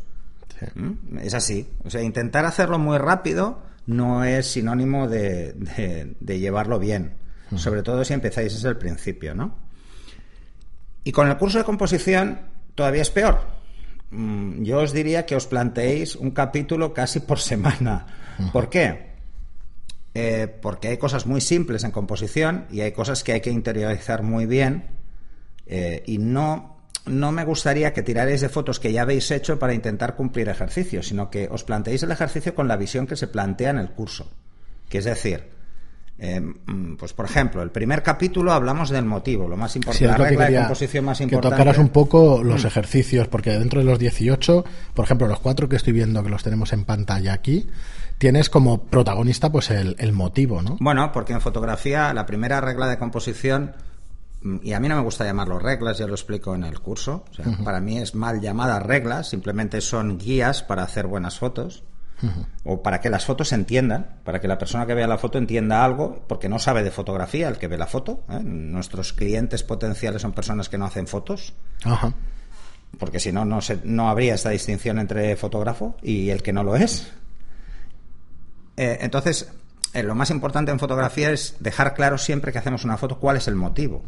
Sí. 0.60 0.66
¿Mm? 0.75 1.18
Es 1.22 1.34
así. 1.34 1.69
O 1.84 1.89
sea, 1.89 2.01
intentar 2.01 2.46
hacerlo 2.46 2.78
muy 2.80 2.98
rápido 2.98 3.60
no 3.88 4.24
es 4.24 4.47
sinónimo 4.51 5.07
de, 5.07 5.53
de- 5.53 6.15
de 6.19 6.39
llevarlo 6.39 6.80
bien. 6.80 7.13
Sobre 7.56 7.83
todo 7.83 8.03
si 8.03 8.13
empezáis 8.13 8.53
desde 8.53 8.69
el 8.69 8.77
principio, 8.77 9.35
¿no? 9.35 9.56
Y 11.03 11.12
con 11.12 11.27
el 11.30 11.38
curso 11.38 11.59
de 11.59 11.63
composición 11.63 12.39
todavía 12.74 13.01
es 13.03 13.12
peor. 13.12 13.41
Mm, 14.09 14.63
Yo 14.63 14.80
os 14.80 14.91
diría 14.94 15.25
que 15.25 15.35
os 15.35 15.45
planteéis 15.45 16.15
un 16.15 16.31
capítulo 16.31 16.94
casi 16.94 17.19
por 17.19 17.39
semana. 17.39 18.07
¿Por 18.51 18.69
qué? 18.69 19.13
Eh, 20.15 20.47
porque 20.62 20.88
hay 20.89 20.97
cosas 20.97 21.25
muy 21.27 21.41
simples 21.41 21.83
en 21.83 21.91
composición 21.91 22.65
y 22.71 22.81
hay 22.81 22.91
cosas 22.91 23.24
que 23.24 23.33
hay 23.33 23.41
que 23.41 23.51
interiorizar 23.51 24.24
muy 24.24 24.45
bien 24.45 24.86
eh, 25.68 26.03
y 26.07 26.18
no, 26.19 26.73
no 27.05 27.31
me 27.31 27.44
gustaría 27.45 27.94
que 27.94 28.01
tirarais 28.03 28.41
de 28.41 28.50
fotos 28.50 28.79
que 28.79 28.91
ya 28.94 29.01
habéis 29.01 29.29
hecho 29.31 29.59
para 29.59 29.73
intentar 29.73 30.15
cumplir 30.15 30.47
ejercicios, 30.50 31.07
sino 31.07 31.29
que 31.29 31.47
os 31.51 31.63
planteéis 31.63 32.03
el 32.03 32.11
ejercicio 32.11 32.55
con 32.55 32.67
la 32.67 32.77
visión 32.77 33.07
que 33.07 33.15
se 33.15 33.27
plantea 33.27 33.71
en 33.71 33.77
el 33.79 33.89
curso. 33.91 34.29
Que 34.89 35.00
es 35.00 35.05
decir, 35.05 35.50
eh, 36.19 36.39
mm, 36.39 36.95
pues 36.97 37.11
por 37.13 37.25
ejemplo, 37.25 37.61
el 37.61 37.71
primer 37.71 38.03
capítulo 38.03 38.53
hablamos 38.53 38.89
del 38.89 39.05
motivo, 39.05 39.47
lo 39.50 39.57
más 39.57 39.71
Sí, 39.73 39.79
importante, 39.79 40.05
es 40.05 40.11
la 40.11 40.17
lo 40.17 40.23
que 40.23 40.29
regla 40.29 40.45
de 40.50 40.57
composición 40.59 41.05
más 41.05 41.17
que 41.17 41.23
importante. 41.25 41.55
tocaras 41.57 41.77
un 41.77 41.89
poco 41.89 42.41
los 42.44 42.63
ejercicios, 42.63 43.27
porque 43.27 43.51
dentro 43.51 43.79
de 43.79 43.85
los 43.85 44.00
18, 44.00 44.63
por 44.94 45.05
ejemplo, 45.05 45.27
los 45.27 45.39
cuatro 45.39 45.67
que 45.67 45.75
estoy 45.75 45.94
viendo 45.94 46.23
que 46.23 46.29
los 46.29 46.44
tenemos 46.44 46.71
en 46.71 46.85
pantalla 46.85 47.33
aquí, 47.33 47.67
tienes 48.17 48.50
como 48.50 48.83
protagonista 48.83 49.51
pues 49.51 49.71
el, 49.71 49.95
el 50.00 50.13
motivo, 50.13 50.61
¿no? 50.61 50.77
Bueno, 50.79 51.11
porque 51.11 51.33
en 51.33 51.41
fotografía 51.41 52.13
la 52.13 52.25
primera 52.25 52.61
regla 52.61 52.88
de 52.88 52.97
composición, 52.97 53.73
mm, 53.73 53.93
y 54.62 54.74
a 54.74 54.80
mí 54.80 54.88
no 54.90 54.95
me 54.98 55.01
gusta 55.04 55.24
llamarlo 55.25 55.57
reglas, 55.60 55.98
ya 55.98 56.07
lo 56.07 56.13
explico 56.13 56.54
en 56.56 56.63
el 56.63 56.80
curso, 56.80 57.24
o 57.31 57.34
sea, 57.34 57.45
para 57.63 57.80
mí 57.80 57.98
es 57.98 58.13
mal 58.16 58.42
llamadas 58.42 58.84
reglas, 58.84 59.30
simplemente 59.30 59.80
son 59.81 60.18
guías 60.18 60.63
para 60.63 60.84
hacer 60.84 61.07
buenas 61.07 61.38
fotos, 61.40 61.84
o 62.63 62.81
para 62.81 63.01
que 63.01 63.10
las 63.10 63.25
fotos 63.25 63.50
se 63.50 63.56
entiendan, 63.56 64.19
para 64.24 64.40
que 64.40 64.48
la 64.48 64.57
persona 64.57 64.86
que 64.86 64.94
vea 64.94 65.07
la 65.07 65.18
foto 65.18 65.38
entienda 65.38 65.84
algo, 65.84 66.24
porque 66.28 66.48
no 66.48 66.57
sabe 66.57 66.81
de 66.84 66.90
fotografía 66.92 67.50
el 67.50 67.57
que 67.57 67.68
ve 67.68 67.78
la 67.78 67.86
foto. 67.88 68.24
¿eh? 68.30 68.40
Nuestros 68.42 69.12
clientes 69.12 69.62
potenciales 69.63 70.22
son 70.22 70.31
personas 70.31 70.69
que 70.69 70.78
no 70.78 70.86
hacen 70.86 71.06
fotos, 71.07 71.54
Ajá. 71.84 72.13
porque 72.98 73.19
si 73.19 73.34
no, 73.34 73.44
no, 73.44 73.60
se- 73.60 73.81
no 73.84 74.10
habría 74.10 74.36
esta 74.36 74.51
distinción 74.51 75.00
entre 75.00 75.36
fotógrafo 75.36 75.98
y 76.01 76.30
el 76.30 76.42
que 76.42 76.54
no 76.54 76.63
lo 76.63 76.78
es. 76.78 77.12
Eh, 78.78 79.00
entonces, 79.01 79.51
eh, 79.94 80.04
lo 80.04 80.16
más 80.16 80.30
importante 80.30 80.72
en 80.72 80.80
fotografía 80.80 81.30
es 81.31 81.57
dejar 81.60 81.94
claro 81.94 82.18
siempre 82.18 82.51
que 82.54 82.57
hacemos 82.60 82.84
una 82.86 82.98
foto 82.98 83.19
cuál 83.19 83.36
es 83.38 83.48
el 83.50 83.56
motivo. 83.56 84.01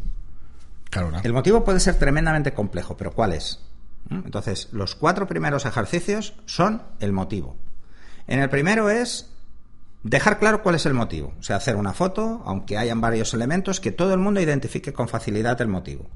El 1.22 1.32
motivo 1.32 1.64
puede 1.64 1.80
ser 1.80 1.96
tremendamente 1.96 2.52
complejo, 2.52 2.96
pero 2.96 3.12
¿cuál 3.12 3.32
es? 3.32 3.60
¿Mm? 4.08 4.22
Entonces, 4.24 4.68
los 4.72 4.94
cuatro 4.94 5.26
primeros 5.26 5.66
ejercicios 5.66 6.34
son 6.46 6.82
el 7.00 7.12
motivo. 7.12 7.56
En 8.26 8.40
el 8.40 8.48
primero 8.48 8.90
es 8.90 9.30
dejar 10.02 10.38
claro 10.38 10.62
cuál 10.62 10.76
es 10.76 10.86
el 10.86 10.94
motivo. 10.94 11.34
O 11.38 11.42
sea, 11.42 11.56
hacer 11.56 11.76
una 11.76 11.92
foto, 11.92 12.42
aunque 12.44 12.78
hayan 12.78 13.00
varios 13.00 13.34
elementos, 13.34 13.80
que 13.80 13.92
todo 13.92 14.14
el 14.14 14.20
mundo 14.20 14.40
identifique 14.40 14.92
con 14.92 15.08
facilidad 15.08 15.60
el 15.60 15.68
motivo. 15.68 16.08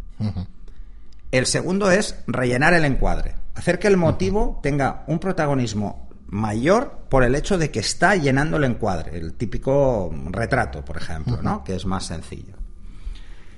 El 1.30 1.46
segundo 1.46 1.90
es 1.90 2.16
rellenar 2.26 2.74
el 2.74 2.84
encuadre. 2.84 3.34
Hacer 3.54 3.78
que 3.78 3.88
el 3.88 3.96
motivo 3.96 4.58
tenga 4.62 5.04
un 5.06 5.18
protagonismo 5.18 6.08
mayor 6.26 7.00
por 7.08 7.24
el 7.24 7.34
hecho 7.34 7.58
de 7.58 7.70
que 7.70 7.80
está 7.80 8.16
llenando 8.16 8.56
el 8.56 8.64
encuadre. 8.64 9.16
El 9.16 9.34
típico 9.34 10.12
retrato, 10.30 10.84
por 10.84 10.96
ejemplo, 10.96 11.42
¿no? 11.42 11.64
Que 11.64 11.74
es 11.74 11.86
más 11.86 12.06
sencillo. 12.06 12.54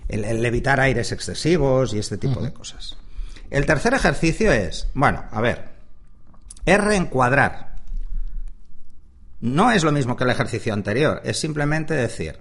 El, 0.09 0.25
el 0.25 0.45
evitar 0.45 0.81
aires 0.81 1.13
excesivos 1.13 1.95
y 1.95 1.99
este 1.99 2.19
tipo 2.19 2.41
de 2.41 2.53
cosas. 2.53 2.97
El 3.51 3.67
tercer 3.67 3.95
ejercicio 3.95 4.53
es, 4.53 4.89
bueno, 4.95 5.25
a 5.31 5.41
ver, 5.41 5.71
es 6.65 6.81
reencuadrar. 6.81 7.77
No 9.41 9.73
es 9.73 9.85
lo 9.85 9.93
mismo 9.93 10.17
que 10.17 10.25
el 10.25 10.31
ejercicio 10.31 10.73
anterior, 10.73 11.21
es 11.25 11.39
simplemente 11.39 11.95
decir, 11.95 12.39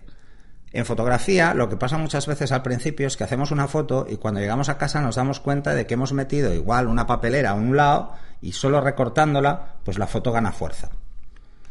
en 0.73 0.85
fotografía, 0.85 1.53
lo 1.53 1.67
que 1.67 1.75
pasa 1.75 1.97
muchas 1.97 2.27
veces 2.27 2.53
al 2.53 2.61
principio 2.61 3.07
es 3.07 3.17
que 3.17 3.25
hacemos 3.25 3.51
una 3.51 3.67
foto 3.67 4.07
y 4.09 4.15
cuando 4.15 4.39
llegamos 4.39 4.69
a 4.69 4.77
casa 4.77 5.01
nos 5.01 5.15
damos 5.15 5.41
cuenta 5.41 5.75
de 5.75 5.85
que 5.85 5.95
hemos 5.95 6.13
metido 6.13 6.53
igual 6.53 6.88
una 6.88 7.07
papelera 7.07 7.51
a 7.51 7.55
un 7.55 7.75
lado 7.75 8.13
y 8.41 8.53
solo 8.53 8.79
recortándola, 8.79 9.75
pues 9.83 9.97
la 9.97 10.07
foto 10.07 10.31
gana 10.31 10.53
fuerza. 10.53 10.89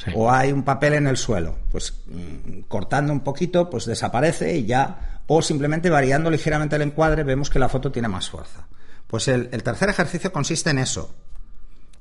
Sí. 0.05 0.11
O 0.15 0.31
hay 0.31 0.53
un 0.53 0.65
papel 0.65 0.95
en 0.95 1.07
el 1.07 1.17
suelo, 1.17 1.57
pues 1.73 1.95
mm, 2.07 2.61
cortando 2.69 3.13
un 3.13 3.21
poquito, 3.21 3.71
pues 3.71 3.87
desaparece 3.87 4.57
y 4.57 4.67
ya. 4.67 5.20
O 5.33 5.43
simplemente 5.43 5.91
variando 5.91 6.29
ligeramente 6.29 6.75
el 6.75 6.83
encuadre, 6.83 7.23
vemos 7.23 7.51
que 7.51 7.61
la 7.61 7.69
foto 7.69 7.93
tiene 7.93 8.09
más 8.09 8.29
fuerza. 8.29 8.67
Pues 9.07 9.29
el, 9.29 9.49
el 9.53 9.63
tercer 9.63 9.89
ejercicio 9.89 10.33
consiste 10.33 10.71
en 10.71 10.79
eso, 10.79 11.15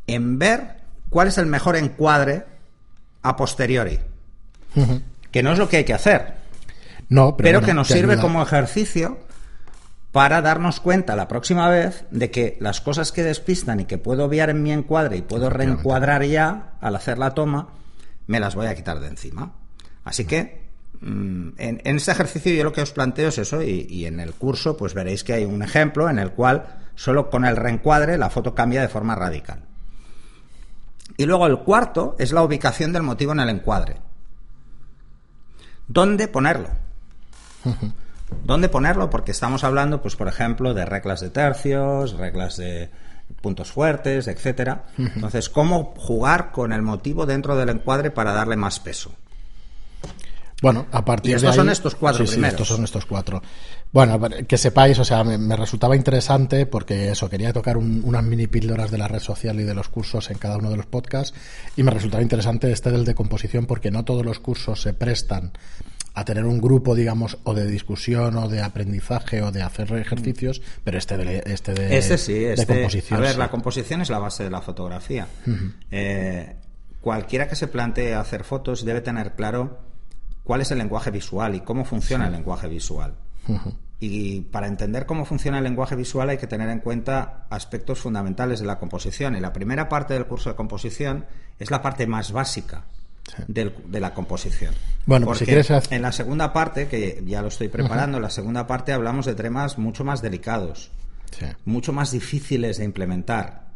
en 0.08 0.40
ver 0.40 0.78
cuál 1.12 1.28
es 1.28 1.38
el 1.38 1.46
mejor 1.46 1.76
encuadre 1.76 2.46
a 3.22 3.36
posteriori, 3.36 4.00
que 5.32 5.44
no 5.44 5.52
es 5.54 5.60
lo 5.60 5.70
que 5.70 5.78
hay 5.78 5.84
que 5.84 5.94
hacer, 5.94 6.38
No, 7.10 7.38
pero, 7.38 7.44
pero, 7.44 7.60
bueno, 7.60 7.68
que 7.68 7.74
nos 7.76 7.88
sirve 7.88 8.14
ayuda. 8.14 8.22
como 8.22 8.42
ejercicio 8.42 9.20
para 10.12 10.42
darnos 10.42 10.80
cuenta 10.80 11.16
la 11.16 11.28
próxima 11.28 11.70
vez 11.70 12.06
de 12.10 12.32
que 12.32 12.58
las 12.60 12.82
cosas 12.82 13.12
que 13.12 13.22
despistan 13.24 13.80
y 13.80 13.86
que 13.86 14.00
puedo 14.00 14.26
obviar 14.26 14.50
en 14.50 14.64
mi 14.64 14.72
encuadre 14.72 15.18
y 15.18 15.22
puedo 15.22 15.52
reencuadrar 15.52 16.24
ya 16.24 16.74
al 16.82 16.96
hacer 16.96 17.20
la 17.20 17.36
toma, 17.36 17.70
me 18.26 18.40
las 18.40 18.56
voy 18.56 18.66
a 18.66 18.74
quitar 18.76 19.00
de 19.00 19.08
encima. 19.08 19.54
Así 20.04 20.26
que 20.26 20.69
en, 21.02 21.56
en 21.58 21.96
este 21.96 22.12
ejercicio 22.12 22.54
yo 22.54 22.64
lo 22.64 22.74
que 22.74 22.82
os 22.82 22.92
planteo 22.92 23.30
es 23.30 23.38
eso 23.38 23.62
y, 23.62 23.88
y 23.90 24.06
en 24.06 24.20
el 24.20 24.34
curso 24.34 24.76
pues 24.76 24.94
veréis 24.94 25.24
que 25.24 25.34
hay 25.34 25.46
un 25.46 25.62
ejemplo 25.62 26.10
en 26.10 26.20
el 26.20 26.32
cual 26.32 26.80
solo 26.96 27.30
con 27.30 27.46
el 27.46 27.56
reencuadre 27.56 28.18
la 28.18 28.30
foto 28.30 28.54
cambia 28.54 28.82
de 28.82 28.90
forma 28.90 29.16
radical. 29.16 29.64
Y 31.18 31.26
luego 31.26 31.48
el 31.48 31.60
cuarto 31.60 32.16
es 32.20 32.32
la 32.32 32.44
ubicación 32.44 32.94
del 32.94 33.04
motivo 33.04 33.32
en 33.32 33.40
el 33.40 33.50
encuadre. 33.50 33.98
¿Dónde 35.88 36.28
ponerlo? 36.28 36.70
¿Dónde 38.44 38.70
ponerlo? 38.70 39.10
Porque 39.10 39.32
estamos 39.32 39.64
hablando, 39.64 40.02
pues, 40.02 40.16
por 40.16 40.28
ejemplo, 40.28 40.74
de 40.74 40.86
reglas 40.86 41.20
de 41.20 41.30
tercios, 41.30 42.14
reglas 42.14 42.58
de 42.58 42.90
puntos 43.42 43.72
fuertes, 43.72 44.28
etcétera. 44.28 44.86
Entonces, 44.98 45.50
¿cómo 45.50 45.94
jugar 45.98 46.52
con 46.52 46.74
el 46.74 46.82
motivo 46.82 47.26
dentro 47.26 47.56
del 47.56 47.70
encuadre 47.70 48.12
para 48.12 48.34
darle 48.34 48.56
más 48.56 48.80
peso? 48.80 49.12
Bueno, 50.62 50.88
a 50.92 51.06
partir 51.06 51.32
Y 51.32 51.36
estos 51.36 51.52
de 51.52 51.56
son 51.56 51.68
ahí- 51.70 51.74
estos 51.74 51.96
cuatro 51.96 52.26
sí, 52.26 52.28
sí, 52.28 52.34
primeros. 52.34 52.54
estos 52.54 52.68
son 52.68 52.84
estos 52.84 53.06
cuatro. 53.06 53.42
Bueno, 53.94 54.20
que 54.48 54.58
sepáis, 54.58 55.00
o 55.00 55.06
sea, 55.06 55.24
me, 55.24 55.38
me 55.38 55.56
resultaba 55.56 55.96
interesante 55.96 56.66
porque 56.66 57.12
eso, 57.12 57.30
quería 57.30 57.54
tocar 57.54 57.78
un- 57.78 58.02
unas 58.04 58.24
mini 58.24 58.48
píldoras 58.48 58.92
de 58.92 58.98
la 58.98 59.08
red 59.08 59.20
social 59.20 59.60
y 59.60 59.64
de 59.64 59.74
los 59.74 59.88
cursos 59.90 60.30
en 60.30 60.38
cada 60.38 60.58
uno 60.58 60.70
de 60.70 60.76
los 60.78 60.86
podcasts 60.86 61.34
y 61.78 61.84
me 61.84 61.92
resultaba 61.92 62.22
interesante 62.22 62.72
este 62.72 62.92
del 62.92 63.06
de 63.06 63.16
composición 63.16 63.66
porque 63.68 63.90
no 63.90 64.04
todos 64.04 64.26
los 64.26 64.40
cursos 64.40 64.82
se 64.82 64.94
prestan 64.94 65.54
a 66.14 66.26
tener 66.26 66.44
un 66.46 66.60
grupo, 66.60 66.94
digamos, 66.96 67.38
o 67.46 67.54
de 67.54 67.66
discusión 67.66 68.36
o 68.36 68.50
de 68.50 68.62
aprendizaje 68.62 69.42
o 69.42 69.52
de 69.54 69.62
hacer 69.62 69.94
ejercicios, 69.94 70.62
pero 70.84 70.98
este 70.98 71.16
de, 71.18 71.44
este 71.46 71.74
de, 71.74 71.98
este 71.98 72.18
sí, 72.18 72.44
este, 72.44 72.66
composición. 72.68 73.20
A 73.20 73.22
ver, 73.22 73.38
la 73.38 73.50
composición 73.50 74.02
es 74.02 74.10
la 74.10 74.20
base 74.20 74.44
de 74.44 74.50
la 74.50 74.62
fotografía. 74.62 75.28
Eh, 75.92 76.56
cualquiera 77.00 77.48
que 77.48 77.56
se 77.56 77.68
plantee 77.68 78.14
hacer 78.16 78.44
fotos 78.44 78.84
debe 78.84 79.00
tener 79.02 79.34
claro 79.36 79.88
cuál 80.50 80.62
es 80.62 80.72
el 80.72 80.80
lenguaje 80.80 81.12
visual 81.12 81.54
y 81.54 81.60
cómo 81.60 81.86
funciona 81.86 82.26
el 82.26 82.32
lenguaje 82.32 82.68
visual. 82.68 83.14
Y 84.00 84.42
para 84.42 84.66
entender 84.66 85.06
cómo 85.06 85.24
funciona 85.24 85.60
el 85.60 85.64
lenguaje 85.64 85.96
visual 85.96 86.28
hay 86.28 86.40
que 86.40 86.48
tener 86.48 86.68
en 86.70 86.80
cuenta 86.80 87.46
aspectos 87.52 88.00
fundamentales 88.00 88.60
de 88.60 88.66
la 88.66 88.80
composición. 88.80 89.36
Y 89.36 89.42
la 89.42 89.54
primera 89.54 89.88
parte 89.88 90.16
del 90.16 90.26
curso 90.26 90.50
de 90.50 90.56
composición 90.56 91.28
es 91.60 91.70
la 91.70 91.84
parte 91.84 92.08
más 92.08 92.32
básica 92.32 92.86
de 93.48 94.00
la 94.00 94.16
composición. 94.16 94.74
Bueno, 95.06 95.28
pues 95.28 95.38
si 95.38 95.46
quieres 95.46 95.70
en 95.92 96.02
la 96.02 96.12
segunda 96.12 96.52
parte, 96.52 96.88
que 96.88 97.22
ya 97.28 97.44
lo 97.44 97.50
estoy 97.50 97.68
preparando, 97.68 98.18
en 98.18 98.24
la 98.24 98.32
segunda 98.32 98.66
parte 98.66 98.92
hablamos 98.92 99.28
de 99.28 99.36
temas 99.36 99.78
mucho 99.78 100.04
más 100.04 100.24
delicados, 100.24 100.90
mucho 101.64 101.94
más 101.94 102.10
difíciles 102.10 102.80
de 102.80 102.86
implementar 102.86 103.68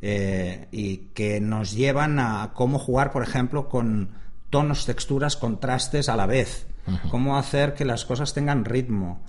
eh, 0.00 0.68
y 0.72 1.08
que 1.12 1.42
nos 1.42 1.74
llevan 1.74 2.18
a 2.18 2.52
cómo 2.54 2.78
jugar, 2.78 3.12
por 3.12 3.22
ejemplo, 3.22 3.68
con 3.68 4.23
tonos, 4.50 4.86
texturas, 4.86 5.36
contrastes 5.36 6.08
a 6.08 6.16
la 6.16 6.26
vez, 6.26 6.66
cómo 7.10 7.36
hacer 7.36 7.74
que 7.74 7.84
las 7.84 8.04
cosas 8.04 8.34
tengan 8.34 8.64
ritmo, 8.64 9.22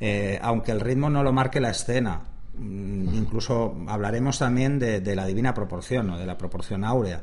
eh, 0.00 0.38
aunque 0.42 0.72
el 0.72 0.80
ritmo 0.80 1.10
no 1.10 1.22
lo 1.22 1.32
marque 1.32 1.60
la 1.60 1.70
escena. 1.70 2.22
Mm, 2.56 3.14
incluso 3.14 3.76
hablaremos 3.88 4.38
también 4.38 4.78
de, 4.78 5.14
la 5.14 5.26
divina 5.26 5.54
proporción 5.54 6.10
o 6.10 6.18
de 6.18 6.26
la 6.26 6.38
proporción 6.38 6.84
áurea, 6.84 7.22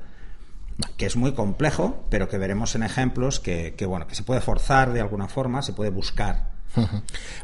que 0.98 1.06
es 1.06 1.16
muy 1.16 1.34
complejo, 1.34 2.06
pero 2.10 2.28
que 2.28 2.38
veremos 2.38 2.75
en 2.75 2.84
ejemplos 2.84 3.40
que, 3.40 3.74
bueno, 3.88 4.08
que 4.08 4.16
se 4.16 4.24
puede 4.24 4.42
forzar 4.42 4.94
de 4.94 5.02
alguna 5.02 5.28
forma, 5.28 5.62
se 5.62 5.74
puede 5.74 5.90
buscar. 5.90 6.56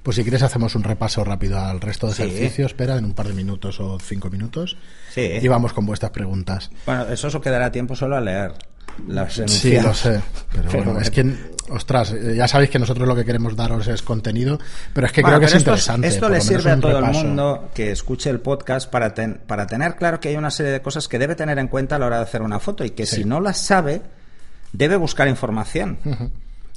Pues 0.04 0.18
si 0.18 0.24
quieres 0.24 0.44
hacemos 0.44 0.76
un 0.76 0.84
repaso 0.84 1.24
rápido 1.24 1.58
al 1.58 1.80
resto 1.80 2.08
de 2.08 2.14
ejercicios, 2.14 2.72
espera, 2.72 2.98
en 2.98 3.06
un 3.06 3.14
par 3.14 3.30
de 3.30 3.34
minutos 3.34 3.80
o 3.80 3.98
cinco 3.98 4.30
minutos. 4.30 4.76
Sí. 5.14 5.22
Y 5.42 5.48
vamos 5.48 5.72
con 5.72 5.86
vuestras 5.86 6.12
preguntas. 6.12 6.70
Bueno, 6.86 7.06
eso 7.08 7.28
os 7.28 7.40
quedará 7.40 7.72
tiempo 7.72 7.96
solo 7.96 8.18
a 8.18 8.22
leer. 8.22 8.54
Sí, 9.48 9.80
lo 9.80 9.94
sé. 9.94 10.22
Pero, 10.52 10.84
bueno, 10.84 11.00
es 11.00 11.10
que, 11.10 11.36
ostras, 11.70 12.14
ya 12.36 12.48
sabéis 12.48 12.70
que 12.70 12.80
nosotros 12.80 13.08
lo 13.08 13.16
que 13.16 13.26
queremos 13.26 13.56
daros 13.56 13.88
es 13.88 14.02
contenido, 14.02 14.60
pero 14.94 15.08
es 15.08 15.14
que 15.14 15.24
creo 15.24 15.40
que 15.40 15.46
es 15.46 15.56
interesante. 15.56 16.08
Esto 16.08 16.30
le 16.30 16.42
sirve 16.42 16.72
a 16.72 16.80
todo 16.80 17.00
el 17.00 17.06
mundo 17.06 17.70
que 17.74 17.92
escuche 17.92 18.30
el 18.30 18.40
podcast 18.40 18.90
para, 18.90 19.14
para 19.48 19.68
tener 19.68 19.96
claro 19.96 20.20
que 20.20 20.30
hay 20.30 20.36
una 20.36 20.52
serie 20.52 20.72
de 20.72 20.82
cosas 20.82 21.08
que 21.08 21.20
debe 21.20 21.36
tener 21.36 21.58
en 21.60 21.68
cuenta 21.68 21.96
a 21.96 22.00
la 22.00 22.08
hora 22.08 22.18
de 22.18 22.24
hacer 22.24 22.42
una 22.42 22.60
foto 22.60 22.84
y 22.84 22.92
que 22.92 23.06
si 23.06 23.24
no 23.24 23.40
las 23.40 23.58
sabe, 23.58 24.02
debe 24.74 24.96
buscar 24.96 25.28
información. 25.28 25.98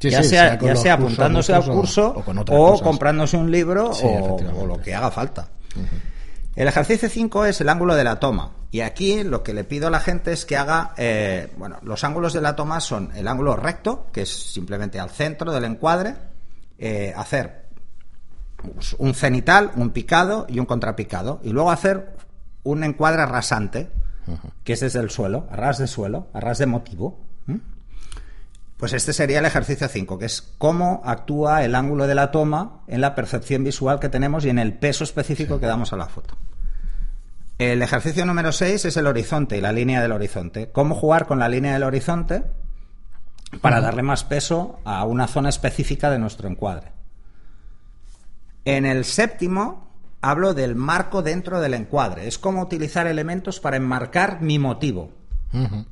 ya, 0.00 0.23
sea, 0.23 0.59
ya 0.59 0.76
sea 0.76 0.94
apuntándose 0.94 1.52
al 1.52 1.64
curso 1.64 2.23
o, 2.49 2.80
comprándose 2.80 3.37
un 3.37 3.50
libro 3.50 3.90
o, 3.90 4.66
lo 4.66 4.80
que 4.80 4.94
haga 4.94 5.11
falta. 5.11 5.49
El 6.56 6.68
ejercicio 6.68 7.08
5 7.08 7.46
es 7.46 7.61
el 7.61 7.68
ángulo 7.68 7.96
de 7.96 8.04
la 8.04 8.20
toma. 8.20 8.52
Y 8.70 8.80
aquí 8.80 9.25
lo 9.25 9.42
que 9.42 9.54
le 9.54 9.64
pido 9.64 9.88
a 9.88 9.90
la 9.90 10.00
gente 10.00 10.32
es 10.32 10.44
que 10.44 10.56
haga, 10.56 10.94
eh, 10.96 11.52
bueno, 11.56 11.78
los 11.82 12.04
ángulos 12.04 12.32
de 12.32 12.40
la 12.40 12.54
toma 12.54 12.80
son 12.80 13.11
el 13.14 13.26
ángulo 13.26 13.56
recto, 13.56 14.06
que 14.12 14.23
es 14.23 14.52
simplemente 14.52 15.00
al 15.00 15.11
centro 15.11 15.52
del 15.52 15.64
encuadre, 15.64 16.14
eh, 16.78 17.12
hacer 17.16 17.64
un 18.99 19.14
cenital, 19.14 19.73
un 19.76 19.90
picado 19.90 20.46
y 20.49 20.58
un 20.58 20.66
contrapicado, 20.66 21.40
y 21.42 21.50
luego 21.50 21.70
hacer 21.70 22.16
un 22.62 22.82
encuadre 22.82 23.26
rasante, 23.26 23.90
que 24.62 24.73
es 24.73 24.80
desde 24.80 25.00
el 25.00 25.11
suelo, 25.11 25.46
a 25.50 25.56
ras 25.56 25.78
de 25.78 25.87
suelo, 25.87 26.28
a 26.32 26.40
ras 26.40 26.58
de 26.58 26.66
motivo. 26.66 27.20
Pues 28.76 28.93
este 28.93 29.12
sería 29.12 29.38
el 29.38 29.45
ejercicio 29.45 29.88
5, 29.88 30.19
que 30.19 30.26
es 30.26 30.54
cómo 30.59 31.02
actúa 31.04 31.64
el 31.64 31.75
ángulo 31.75 32.07
de 32.07 32.14
la 32.14 32.31
toma 32.31 32.83
en 32.88 33.00
la 33.00 33.14
percepción 33.14 33.62
visual 33.62 34.00
que 34.00 34.09
tenemos 34.09 34.45
y 34.45 34.50
en 34.50 34.59
el 34.59 34.75
peso 34.75 35.04
específico 35.04 35.61
que 35.61 35.66
damos 35.66 35.93
a 35.93 35.97
la 35.97 36.07
foto. 36.07 36.37
El 37.59 37.83
ejercicio 37.83 38.26
número 38.26 38.50
6 38.50 38.85
es 38.85 38.97
el 38.97 39.07
horizonte 39.07 39.57
y 39.57 39.61
la 39.61 39.73
línea 39.73 40.02
del 40.02 40.11
horizonte. 40.11 40.71
Cómo 40.73 40.97
jugar 40.97 41.26
con 41.26 41.38
la 41.38 41.49
línea 41.49 41.75
del 41.75 41.85
horizonte 41.85 42.43
para 43.61 43.81
darle 43.81 44.02
más 44.02 44.25
peso 44.25 44.81
a 44.85 45.04
una 45.04 45.28
zona 45.28 45.50
específica 45.50 46.11
de 46.11 46.19
nuestro 46.19 46.49
encuadre. 46.49 46.93
En 48.64 48.87
el 48.87 49.04
séptimo 49.04 49.88
hablo 50.21 50.54
del 50.54 50.75
marco 50.75 51.23
dentro 51.23 51.61
del 51.61 51.75
encuadre. 51.75 52.26
Es 52.26 52.38
cómo 52.38 52.62
utilizar 52.62 53.07
elementos 53.07 53.61
para 53.61 53.76
enmarcar 53.76 54.40
mi 54.40 54.59
motivo. 54.59 55.12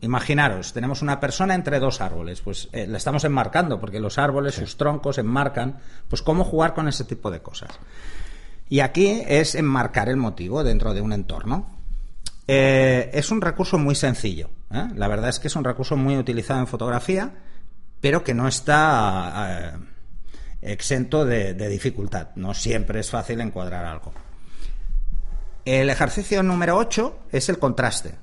Imaginaros, 0.00 0.72
tenemos 0.72 1.02
una 1.02 1.20
persona 1.20 1.54
entre 1.54 1.78
dos 1.78 2.00
árboles, 2.00 2.40
pues 2.40 2.68
eh, 2.72 2.86
le 2.86 2.98
estamos 2.98 3.22
enmarcando 3.24 3.80
porque 3.80 4.00
los 4.00 4.18
árboles, 4.18 4.54
sus 4.54 4.76
troncos 4.76 5.18
enmarcan, 5.18 5.78
pues 6.08 6.22
cómo 6.22 6.44
jugar 6.44 6.74
con 6.74 6.88
ese 6.88 7.04
tipo 7.04 7.30
de 7.30 7.40
cosas. 7.40 7.70
Y 8.68 8.80
aquí 8.80 9.22
es 9.26 9.54
enmarcar 9.54 10.08
el 10.08 10.16
motivo 10.16 10.64
dentro 10.64 10.94
de 10.94 11.00
un 11.00 11.12
entorno. 11.12 11.78
Eh, 12.48 13.10
es 13.12 13.30
un 13.30 13.40
recurso 13.40 13.78
muy 13.78 13.94
sencillo. 13.94 14.50
¿eh? 14.72 14.88
La 14.96 15.06
verdad 15.06 15.28
es 15.28 15.38
que 15.38 15.48
es 15.48 15.56
un 15.56 15.64
recurso 15.64 15.96
muy 15.96 16.16
utilizado 16.16 16.58
en 16.60 16.66
fotografía, 16.66 17.30
pero 18.00 18.24
que 18.24 18.34
no 18.34 18.48
está 18.48 19.78
exento 20.60 21.24
de 21.24 21.68
dificultad. 21.68 22.28
No 22.34 22.54
siempre 22.54 22.98
es 22.98 23.10
fácil 23.10 23.40
encuadrar 23.40 23.84
algo. 23.84 24.12
El 25.64 25.90
ejercicio 25.90 26.42
número 26.42 26.76
8 26.76 27.18
es 27.30 27.48
el 27.48 27.58
contraste. 27.58 28.16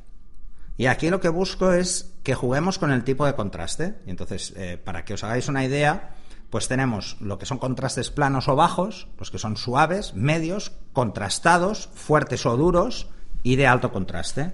Y 0.79 0.87
aquí 0.87 1.09
lo 1.09 1.19
que 1.19 1.27
busco 1.27 1.73
es 1.73 2.13
que 2.23 2.35
juguemos 2.35 2.79
con 2.79 2.89
el 2.91 3.03
tipo 3.03 3.25
de 3.25 3.35
contraste. 3.35 3.95
Y 4.05 4.11
entonces, 4.11 4.53
eh, 4.55 4.77
para 4.81 5.03
que 5.03 5.13
os 5.13 5.25
hagáis 5.25 5.49
una 5.49 5.65
idea, 5.65 6.11
pues 6.49 6.69
tenemos 6.69 7.17
lo 7.19 7.37
que 7.37 7.45
son 7.45 7.57
contrastes 7.57 8.11
planos 8.11 8.47
o 8.47 8.55
bajos, 8.55 9.09
los 9.19 9.29
que 9.29 9.39
son 9.39 9.57
suaves, 9.57 10.13
medios, 10.13 10.71
contrastados, 10.93 11.89
fuertes 11.95 12.45
o 12.45 12.55
duros 12.55 13.09
y 13.43 13.57
de 13.57 13.67
alto 13.67 13.91
contraste. 13.91 14.53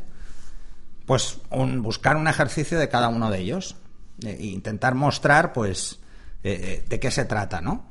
Pues 1.06 1.38
buscar 1.52 2.18
un 2.18 2.28
ejercicio 2.28 2.80
de 2.80 2.90
cada 2.90 3.10
uno 3.10 3.30
de 3.30 3.42
ellos 3.42 3.76
e 4.24 4.48
intentar 4.48 4.96
mostrar, 4.96 5.54
pues, 5.54 6.00
eh, 6.44 6.84
de 6.90 7.00
qué 7.00 7.12
se 7.12 7.26
trata, 7.26 7.62
¿no? 7.62 7.86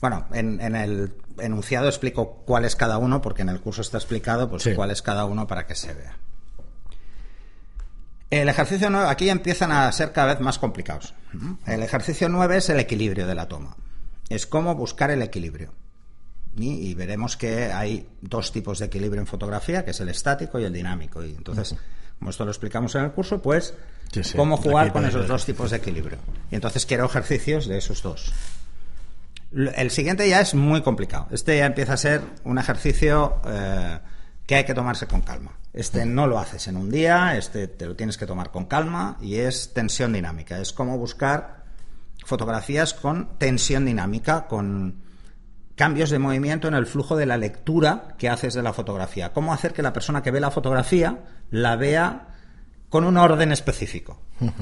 Bueno, 0.00 0.24
en, 0.32 0.60
el 0.62 1.14
enunciado 1.36 1.88
explico 1.88 2.42
cuál 2.46 2.64
es 2.64 2.74
cada 2.74 2.96
uno, 2.96 3.20
porque 3.20 3.42
en 3.42 3.50
el 3.50 3.60
curso 3.60 3.82
está 3.82 3.98
explicado, 3.98 4.48
pues 4.48 4.66
cuál 4.74 4.90
es 4.90 5.02
cada 5.02 5.26
uno 5.26 5.46
para 5.46 5.66
que 5.66 5.74
se 5.74 5.92
vea. 5.92 6.16
El 8.30 8.48
ejercicio 8.48 8.90
9, 8.90 9.08
aquí 9.08 9.28
empiezan 9.28 9.70
a 9.70 9.90
ser 9.92 10.12
cada 10.12 10.34
vez 10.34 10.40
más 10.40 10.58
complicados. 10.58 11.14
El 11.66 11.82
ejercicio 11.82 12.28
9 12.28 12.56
es 12.56 12.68
el 12.68 12.80
equilibrio 12.80 13.26
de 13.26 13.34
la 13.34 13.48
toma. 13.48 13.76
Es 14.28 14.46
cómo 14.46 14.74
buscar 14.74 15.10
el 15.10 15.22
equilibrio. 15.22 15.72
Y, 16.56 16.94
veremos 16.94 17.36
que 17.36 17.72
hay 17.72 18.08
dos 18.20 18.52
tipos 18.52 18.78
de 18.78 18.86
equilibrio 18.86 19.20
en 19.20 19.26
fotografía, 19.26 19.84
que 19.84 19.90
es 19.90 20.00
el 20.00 20.08
estático 20.08 20.60
y 20.60 20.64
el 20.64 20.72
dinámico. 20.72 21.24
Y 21.24 21.30
entonces, 21.30 21.74
como 22.18 22.30
esto 22.30 22.44
lo 22.44 22.52
explicamos 22.52 22.94
en 22.94 23.04
el 23.04 23.10
curso, 23.10 23.42
pues 23.42 23.74
cómo 24.36 24.56
jugar 24.56 24.92
con 24.92 25.04
esos 25.04 25.26
dos 25.26 25.44
tipos 25.44 25.70
de 25.70 25.78
equilibrio. 25.78 26.18
Y 26.50 26.54
entonces 26.54 26.86
quiero 26.86 27.06
ejercicios 27.06 27.66
de 27.66 27.78
esos 27.78 28.02
dos. 28.02 28.32
El 29.52 29.90
siguiente 29.90 30.28
ya 30.28 30.40
es 30.40 30.54
muy 30.54 30.82
complicado. 30.82 31.28
Este 31.30 31.56
ya 31.58 31.66
empieza 31.66 31.94
a 31.94 31.96
ser 31.96 32.22
un 32.44 32.58
ejercicio 32.58 33.40
eh, 33.46 33.98
que 34.46 34.56
hay 34.56 34.64
que 34.64 34.74
tomarse 34.74 35.06
con 35.06 35.22
calma. 35.22 35.58
Este 35.72 36.04
no 36.06 36.26
lo 36.26 36.38
haces 36.38 36.68
en 36.68 36.76
un 36.76 36.90
día, 36.90 37.36
este 37.36 37.66
te 37.66 37.86
lo 37.86 37.96
tienes 37.96 38.16
que 38.16 38.26
tomar 38.26 38.50
con 38.50 38.66
calma 38.66 39.16
y 39.20 39.36
es 39.36 39.72
tensión 39.72 40.12
dinámica. 40.12 40.60
Es 40.60 40.72
como 40.72 40.98
buscar 40.98 41.64
fotografías 42.24 42.94
con 42.94 43.38
tensión 43.38 43.84
dinámica, 43.84 44.46
con 44.46 45.02
cambios 45.74 46.10
de 46.10 46.18
movimiento 46.18 46.68
en 46.68 46.74
el 46.74 46.86
flujo 46.86 47.16
de 47.16 47.26
la 47.26 47.36
lectura 47.36 48.14
que 48.18 48.28
haces 48.28 48.54
de 48.54 48.62
la 48.62 48.72
fotografía. 48.72 49.32
Cómo 49.32 49.52
hacer 49.52 49.72
que 49.72 49.82
la 49.82 49.92
persona 49.92 50.22
que 50.22 50.30
ve 50.30 50.40
la 50.40 50.50
fotografía 50.50 51.24
la 51.50 51.76
vea 51.76 52.28
con 52.88 53.04
un 53.04 53.16
orden 53.16 53.50
específico 53.50 54.20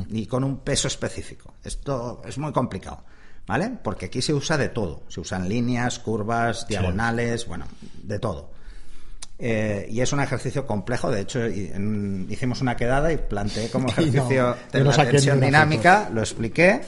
y 0.08 0.26
con 0.26 0.44
un 0.44 0.60
peso 0.60 0.88
específico. 0.88 1.54
Esto 1.62 2.22
es 2.24 2.38
muy 2.38 2.52
complicado, 2.52 3.04
¿vale? 3.46 3.78
Porque 3.82 4.06
aquí 4.06 4.22
se 4.22 4.32
usa 4.32 4.56
de 4.56 4.70
todo. 4.70 5.02
Se 5.08 5.20
usan 5.20 5.48
líneas, 5.48 5.98
curvas, 5.98 6.66
diagonales, 6.66 7.46
bueno, 7.46 7.66
de 8.02 8.18
todo. 8.18 8.52
Eh, 9.44 9.88
y 9.90 10.00
es 10.00 10.12
un 10.12 10.20
ejercicio 10.20 10.64
complejo. 10.68 11.10
De 11.10 11.22
hecho, 11.22 11.44
hicimos 11.48 12.60
una 12.60 12.76
quedada 12.76 13.12
y 13.12 13.16
planteé 13.16 13.70
como 13.70 13.88
ejercicio 13.88 14.56
de 14.70 14.84
la 14.84 15.10
tensión 15.10 15.40
dinámica, 15.40 16.08
lo 16.12 16.20
expliqué 16.20 16.80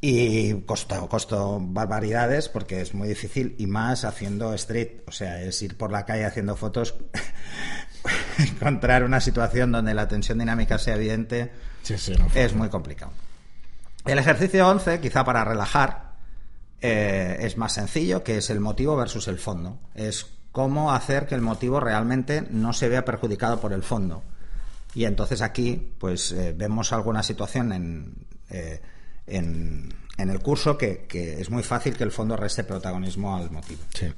y 0.00 0.54
costó, 0.62 1.06
costó 1.06 1.60
barbaridades 1.60 2.48
porque 2.48 2.80
es 2.80 2.94
muy 2.94 3.08
difícil 3.08 3.56
y 3.58 3.66
más 3.66 4.06
haciendo 4.06 4.54
street. 4.54 5.02
O 5.06 5.12
sea, 5.12 5.42
es 5.42 5.60
ir 5.60 5.76
por 5.76 5.92
la 5.92 6.06
calle 6.06 6.24
haciendo 6.24 6.56
fotos, 6.56 6.94
encontrar 8.38 9.04
una 9.04 9.20
situación 9.20 9.70
donde 9.70 9.92
la 9.92 10.08
tensión 10.08 10.38
dinámica 10.38 10.78
sea 10.78 10.94
evidente, 10.94 11.52
es 12.34 12.54
muy 12.54 12.70
complicado. 12.70 13.12
El 14.06 14.18
ejercicio 14.18 14.66
11, 14.66 14.98
quizá 14.98 15.24
para 15.24 15.44
relajar, 15.44 16.12
eh, 16.80 17.36
es 17.40 17.58
más 17.58 17.74
sencillo, 17.74 18.24
que 18.24 18.38
es 18.38 18.48
el 18.48 18.60
motivo 18.60 18.96
versus 18.96 19.28
el 19.28 19.38
fondo. 19.38 19.78
Es 19.94 20.39
cómo 20.52 20.92
hacer 20.92 21.26
que 21.26 21.34
el 21.34 21.40
motivo 21.40 21.80
realmente 21.80 22.46
no 22.50 22.72
se 22.72 22.88
vea 22.88 23.04
perjudicado 23.04 23.60
por 23.60 23.72
el 23.72 23.82
fondo. 23.82 24.22
Y 24.94 25.04
entonces 25.04 25.40
aquí, 25.42 25.94
pues 25.98 26.32
eh, 26.32 26.52
vemos 26.56 26.92
alguna 26.92 27.22
situación 27.22 27.72
en, 27.72 28.14
eh, 28.48 28.80
en, 29.26 29.94
en 30.16 30.30
el 30.30 30.40
curso 30.40 30.76
que, 30.76 31.06
que, 31.08 31.40
es 31.40 31.50
muy 31.50 31.62
fácil 31.62 31.96
que 31.96 32.04
el 32.04 32.10
fondo 32.10 32.36
reste 32.36 32.64
protagonismo 32.64 33.36
al 33.36 33.50
motivo. 33.50 33.82
Sí. 33.94 34.12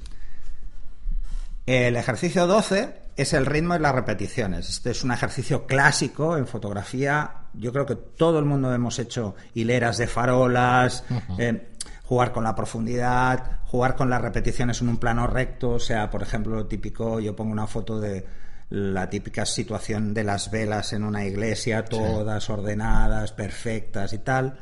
El 1.65 1.95
ejercicio 1.95 2.47
12 2.47 3.03
es 3.15 3.33
el 3.33 3.45
ritmo 3.45 3.75
y 3.75 3.79
las 3.79 3.93
repeticiones. 3.93 4.69
Este 4.69 4.91
es 4.91 5.03
un 5.03 5.11
ejercicio 5.11 5.65
clásico 5.65 6.37
en 6.37 6.47
fotografía. 6.47 7.31
Yo 7.53 7.71
creo 7.71 7.85
que 7.85 7.95
todo 7.95 8.39
el 8.39 8.45
mundo 8.45 8.73
hemos 8.73 8.97
hecho 8.99 9.35
hileras 9.53 9.97
de 9.97 10.07
farolas, 10.07 11.03
uh 11.09 11.13
-huh. 11.13 11.35
eh, 11.39 11.72
jugar 12.03 12.31
con 12.31 12.43
la 12.43 12.55
profundidad, 12.55 13.59
jugar 13.65 13.95
con 13.95 14.09
las 14.09 14.21
repeticiones 14.21 14.81
en 14.81 14.89
un 14.89 14.97
plano 14.97 15.27
recto. 15.27 15.71
O 15.71 15.79
sea, 15.79 16.09
por 16.09 16.21
ejemplo, 16.21 16.55
lo 16.55 16.67
típico, 16.67 17.19
yo 17.19 17.35
pongo 17.35 17.51
una 17.51 17.67
foto 17.67 17.99
de 17.99 18.25
la 18.69 19.09
típica 19.09 19.45
situación 19.45 20.13
de 20.13 20.23
las 20.23 20.51
velas 20.51 20.93
en 20.93 21.03
una 21.03 21.25
iglesia, 21.25 21.85
todas 21.85 22.45
sí. 22.45 22.51
ordenadas, 22.51 23.31
perfectas 23.31 24.13
y 24.13 24.19
tal. 24.19 24.59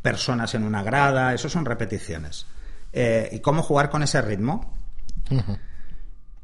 Personas 0.00 0.54
en 0.54 0.64
una 0.64 0.82
grada, 0.82 1.34
eso 1.34 1.48
son 1.48 1.64
repeticiones. 1.64 2.46
Eh, 2.92 3.28
¿Y 3.32 3.40
cómo 3.40 3.62
jugar 3.62 3.90
con 3.90 4.02
ese 4.02 4.22
ritmo? 4.22 4.74
Uh 5.30 5.36
-huh. 5.36 5.58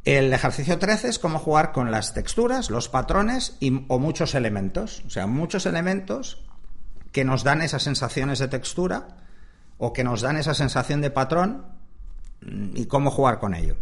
El 0.04 0.32
ejercicio 0.34 0.78
13 0.78 1.08
es 1.08 1.18
cómo 1.18 1.38
jugar 1.38 1.72
con 1.72 1.90
las 1.90 2.12
texturas, 2.12 2.68
los 2.68 2.90
patrones 2.90 3.56
y, 3.60 3.86
o 3.88 3.98
muchos 3.98 4.34
elementos. 4.34 5.02
O 5.06 5.10
sea, 5.10 5.26
muchos 5.26 5.64
elementos 5.64 6.44
que 7.10 7.24
nos 7.24 7.42
dan 7.42 7.62
esas 7.62 7.84
sensaciones 7.84 8.38
de 8.38 8.48
textura 8.48 9.23
o 9.84 9.92
que 9.92 10.02
nos 10.02 10.22
dan 10.22 10.38
esa 10.38 10.54
sensación 10.54 11.02
de 11.02 11.10
patrón 11.10 11.66
y 12.40 12.86
cómo 12.86 13.10
jugar 13.10 13.38
con 13.38 13.54
ello. 13.54 13.76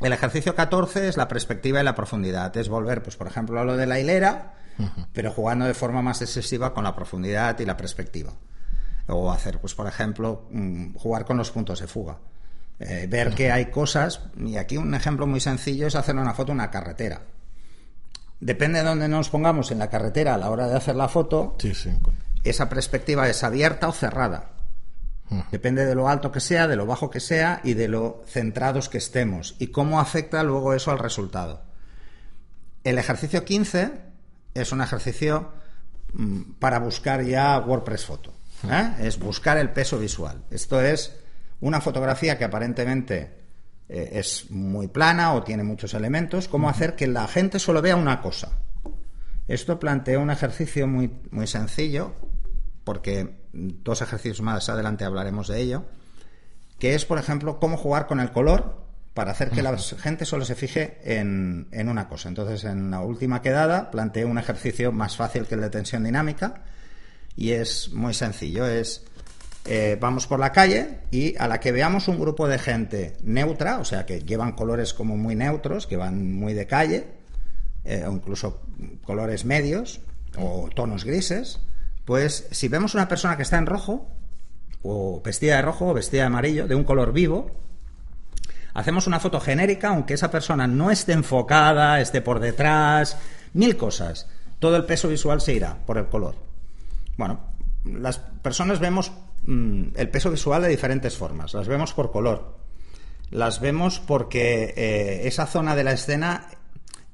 El 0.00 0.12
ejercicio 0.12 0.56
14 0.56 1.08
es 1.08 1.16
la 1.16 1.28
perspectiva 1.28 1.80
y 1.80 1.84
la 1.84 1.94
profundidad. 1.94 2.54
Es 2.56 2.68
volver, 2.68 3.04
pues, 3.04 3.16
por 3.16 3.28
ejemplo, 3.28 3.60
a 3.60 3.64
lo 3.64 3.76
de 3.76 3.86
la 3.86 4.00
hilera, 4.00 4.54
uh 4.78 4.82
-huh. 4.82 5.06
pero 5.12 5.30
jugando 5.30 5.64
de 5.64 5.74
forma 5.74 6.02
más 6.02 6.22
excesiva 6.22 6.74
con 6.74 6.82
la 6.82 6.94
profundidad 6.94 7.56
y 7.60 7.64
la 7.64 7.76
perspectiva. 7.76 8.32
O 9.06 9.30
hacer, 9.30 9.60
pues, 9.60 9.74
por 9.74 9.86
ejemplo, 9.86 10.48
mm, 10.50 10.94
jugar 10.94 11.24
con 11.24 11.36
los 11.36 11.52
puntos 11.52 11.78
de 11.78 11.86
fuga. 11.86 12.18
Eh, 12.80 13.06
ver 13.08 13.32
que 13.32 13.52
hay 13.52 13.66
cosas, 13.66 14.22
y 14.36 14.56
aquí 14.56 14.76
un 14.76 14.92
ejemplo 14.92 15.28
muy 15.28 15.40
sencillo 15.40 15.86
es 15.86 15.94
hacer 15.94 16.16
una 16.16 16.34
foto 16.34 16.50
en 16.50 16.58
una 16.58 16.70
carretera. 16.70 17.22
Depende 18.40 18.80
de 18.80 18.84
dónde 18.84 19.08
nos 19.08 19.30
pongamos 19.30 19.70
en 19.70 19.78
la 19.78 19.88
carretera 19.88 20.34
a 20.34 20.38
la 20.38 20.50
hora 20.50 20.66
de 20.66 20.76
hacer 20.76 20.96
la 20.96 21.08
foto, 21.08 21.54
sí, 21.58 21.74
sí. 21.74 21.90
esa 22.42 22.68
perspectiva 22.68 23.28
es 23.28 23.44
abierta 23.44 23.88
o 23.88 23.92
cerrada. 23.92 24.55
Depende 25.50 25.84
de 25.84 25.94
lo 25.94 26.08
alto 26.08 26.30
que 26.30 26.40
sea, 26.40 26.68
de 26.68 26.76
lo 26.76 26.86
bajo 26.86 27.10
que 27.10 27.18
sea 27.20 27.60
y 27.64 27.74
de 27.74 27.88
lo 27.88 28.22
centrados 28.26 28.88
que 28.88 28.98
estemos 28.98 29.56
y 29.58 29.68
cómo 29.68 29.98
afecta 29.98 30.42
luego 30.42 30.72
eso 30.72 30.92
al 30.92 30.98
resultado. 30.98 31.62
El 32.84 32.98
ejercicio 32.98 33.44
15 33.44 33.90
es 34.54 34.72
un 34.72 34.80
ejercicio 34.80 35.50
mm, 36.12 36.52
para 36.60 36.78
buscar 36.78 37.24
ya 37.24 37.58
WordPress 37.58 38.04
Foto. 38.04 38.32
¿eh? 38.70 38.92
Es 39.00 39.18
buscar 39.18 39.58
el 39.58 39.70
peso 39.70 39.98
visual. 39.98 40.44
Esto 40.50 40.80
es 40.80 41.16
una 41.60 41.80
fotografía 41.80 42.38
que 42.38 42.44
aparentemente 42.44 43.34
eh, 43.88 44.10
es 44.12 44.50
muy 44.50 44.86
plana 44.88 45.34
o 45.34 45.42
tiene 45.42 45.64
muchos 45.64 45.94
elementos, 45.94 46.48
cómo 46.48 46.68
hacer 46.68 46.94
que 46.94 47.06
la 47.06 47.26
gente 47.26 47.58
solo 47.58 47.82
vea 47.82 47.96
una 47.96 48.20
cosa. 48.20 48.52
Esto 49.48 49.78
plantea 49.78 50.18
un 50.18 50.30
ejercicio 50.30 50.86
muy, 50.86 51.10
muy 51.30 51.46
sencillo, 51.46 52.14
porque 52.86 53.34
dos 53.52 54.00
ejercicios 54.00 54.40
más 54.42 54.68
adelante 54.68 55.04
hablaremos 55.04 55.48
de 55.48 55.60
ello, 55.60 55.86
que 56.78 56.94
es, 56.94 57.04
por 57.04 57.18
ejemplo, 57.18 57.58
cómo 57.58 57.76
jugar 57.76 58.06
con 58.06 58.20
el 58.20 58.30
color 58.30 58.86
para 59.12 59.32
hacer 59.32 59.50
que 59.50 59.60
la 59.60 59.76
gente 59.76 60.24
solo 60.24 60.44
se 60.44 60.54
fije 60.54 61.00
en, 61.02 61.66
en 61.72 61.88
una 61.88 62.08
cosa. 62.08 62.28
Entonces, 62.28 62.62
en 62.62 62.92
la 62.92 63.00
última 63.00 63.42
quedada 63.42 63.90
planteé 63.90 64.24
un 64.24 64.38
ejercicio 64.38 64.92
más 64.92 65.16
fácil 65.16 65.46
que 65.46 65.56
el 65.56 65.62
de 65.62 65.70
tensión 65.70 66.04
dinámica 66.04 66.62
y 67.34 67.50
es 67.50 67.92
muy 67.92 68.14
sencillo, 68.14 68.64
es 68.66 69.04
eh, 69.64 69.98
vamos 70.00 70.28
por 70.28 70.38
la 70.38 70.52
calle 70.52 71.00
y 71.10 71.36
a 71.38 71.48
la 71.48 71.58
que 71.58 71.72
veamos 71.72 72.06
un 72.06 72.20
grupo 72.20 72.46
de 72.46 72.60
gente 72.60 73.16
neutra, 73.24 73.80
o 73.80 73.84
sea, 73.84 74.06
que 74.06 74.20
llevan 74.20 74.52
colores 74.52 74.94
como 74.94 75.16
muy 75.16 75.34
neutros, 75.34 75.88
que 75.88 75.96
van 75.96 76.32
muy 76.34 76.54
de 76.54 76.68
calle, 76.68 77.08
eh, 77.84 78.04
o 78.06 78.12
incluso 78.12 78.62
colores 79.02 79.44
medios 79.44 80.02
o 80.38 80.70
tonos 80.72 81.04
grises, 81.04 81.58
pues 82.06 82.46
si 82.52 82.68
vemos 82.68 82.94
una 82.94 83.08
persona 83.08 83.36
que 83.36 83.42
está 83.42 83.58
en 83.58 83.66
rojo, 83.66 84.08
o 84.82 85.20
vestida 85.22 85.56
de 85.56 85.62
rojo 85.62 85.88
o 85.88 85.94
vestida 85.94 86.22
de 86.22 86.26
amarillo, 86.28 86.68
de 86.68 86.76
un 86.76 86.84
color 86.84 87.12
vivo, 87.12 87.50
hacemos 88.74 89.08
una 89.08 89.18
foto 89.18 89.40
genérica, 89.40 89.88
aunque 89.88 90.14
esa 90.14 90.30
persona 90.30 90.68
no 90.68 90.92
esté 90.92 91.12
enfocada, 91.12 92.00
esté 92.00 92.22
por 92.22 92.38
detrás, 92.38 93.18
mil 93.54 93.76
cosas. 93.76 94.28
Todo 94.60 94.76
el 94.76 94.84
peso 94.84 95.08
visual 95.08 95.40
se 95.40 95.54
irá 95.54 95.78
por 95.84 95.98
el 95.98 96.06
color. 96.06 96.36
Bueno, 97.18 97.40
las 97.84 98.18
personas 98.18 98.78
vemos 98.78 99.10
mmm, 99.44 99.88
el 99.96 100.08
peso 100.08 100.30
visual 100.30 100.62
de 100.62 100.68
diferentes 100.68 101.16
formas. 101.16 101.54
Las 101.54 101.66
vemos 101.66 101.92
por 101.92 102.12
color. 102.12 102.56
Las 103.30 103.60
vemos 103.60 103.98
porque 103.98 104.72
eh, 104.76 105.26
esa 105.26 105.46
zona 105.46 105.74
de 105.74 105.82
la 105.82 105.92
escena 105.92 106.46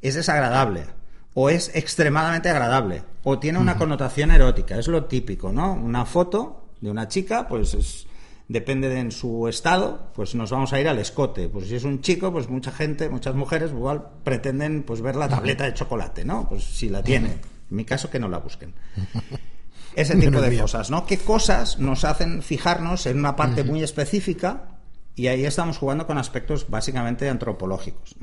es 0.02 0.16
desagradable 0.16 0.84
o 1.32 1.48
es 1.48 1.74
extremadamente 1.74 2.50
agradable 2.50 3.04
o 3.24 3.38
tiene 3.38 3.58
una 3.58 3.76
connotación 3.76 4.30
erótica. 4.30 4.78
Es 4.78 4.88
lo 4.88 5.04
típico, 5.04 5.52
¿no? 5.52 5.72
Una 5.72 6.04
foto 6.04 6.66
de 6.80 6.90
una 6.90 7.08
chica, 7.08 7.46
pues 7.46 7.74
es, 7.74 8.06
depende 8.48 8.88
de 8.88 8.98
en 8.98 9.12
su 9.12 9.48
estado, 9.48 10.10
pues 10.14 10.34
nos 10.34 10.50
vamos 10.50 10.72
a 10.72 10.80
ir 10.80 10.88
al 10.88 10.98
escote. 10.98 11.48
Pues 11.48 11.68
si 11.68 11.76
es 11.76 11.84
un 11.84 12.00
chico, 12.00 12.32
pues 12.32 12.48
mucha 12.48 12.72
gente, 12.72 13.08
muchas 13.08 13.34
mujeres 13.34 13.70
igual 13.70 14.08
pretenden 14.24 14.82
pues 14.82 15.00
ver 15.00 15.16
la 15.16 15.28
tableta 15.28 15.64
de 15.64 15.74
chocolate, 15.74 16.24
¿no? 16.24 16.48
Pues 16.48 16.64
si 16.64 16.88
la 16.88 17.02
tiene. 17.02 17.28
En 17.70 17.76
mi 17.76 17.84
caso 17.84 18.10
que 18.10 18.18
no 18.18 18.28
la 18.28 18.38
busquen. 18.38 18.74
Ese 19.94 20.16
tipo 20.16 20.40
de 20.40 20.58
cosas, 20.58 20.90
¿no? 20.90 21.04
¿Qué 21.04 21.18
cosas 21.18 21.78
nos 21.78 22.04
hacen 22.04 22.42
fijarnos 22.42 23.04
en 23.06 23.18
una 23.18 23.36
parte 23.36 23.62
muy 23.62 23.82
específica? 23.82 24.78
Y 25.14 25.26
ahí 25.26 25.44
estamos 25.44 25.76
jugando 25.76 26.06
con 26.06 26.16
aspectos 26.16 26.70
básicamente 26.70 27.28
antropológicos. 27.28 28.14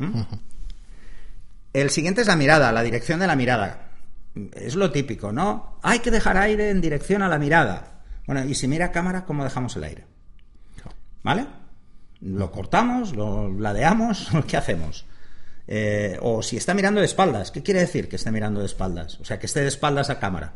El 1.71 1.91
siguiente 1.91 2.21
es 2.21 2.27
la 2.27 2.35
mirada, 2.35 2.71
la 2.71 2.81
dirección 2.81 3.19
de 3.19 3.27
la 3.27 3.35
mirada. 3.35 3.88
Es 4.53 4.75
lo 4.75 4.91
típico, 4.91 5.31
¿no? 5.31 5.79
Hay 5.81 5.99
que 5.99 6.11
dejar 6.11 6.37
aire 6.37 6.69
en 6.69 6.81
dirección 6.81 7.21
a 7.21 7.27
la 7.27 7.39
mirada. 7.39 8.01
Bueno, 8.25 8.45
y 8.45 8.55
si 8.55 8.67
mira 8.67 8.85
a 8.85 8.91
cámara, 8.91 9.25
¿cómo 9.25 9.43
dejamos 9.43 9.75
el 9.75 9.83
aire? 9.83 10.05
¿Vale? 11.23 11.47
¿Lo 12.21 12.51
cortamos? 12.51 13.15
¿Lo 13.15 13.51
ladeamos? 13.51 14.29
¿Qué 14.47 14.57
hacemos? 14.57 15.05
Eh, 15.67 16.17
o 16.21 16.41
si 16.41 16.57
está 16.57 16.73
mirando 16.73 16.99
de 16.99 17.05
espaldas, 17.05 17.51
¿qué 17.51 17.61
quiere 17.61 17.81
decir 17.81 18.09
que 18.09 18.15
esté 18.15 18.31
mirando 18.31 18.59
de 18.59 18.65
espaldas? 18.65 19.19
O 19.19 19.25
sea, 19.25 19.39
que 19.39 19.45
esté 19.45 19.61
de 19.61 19.67
espaldas 19.67 20.09
a 20.09 20.19
cámara. 20.19 20.53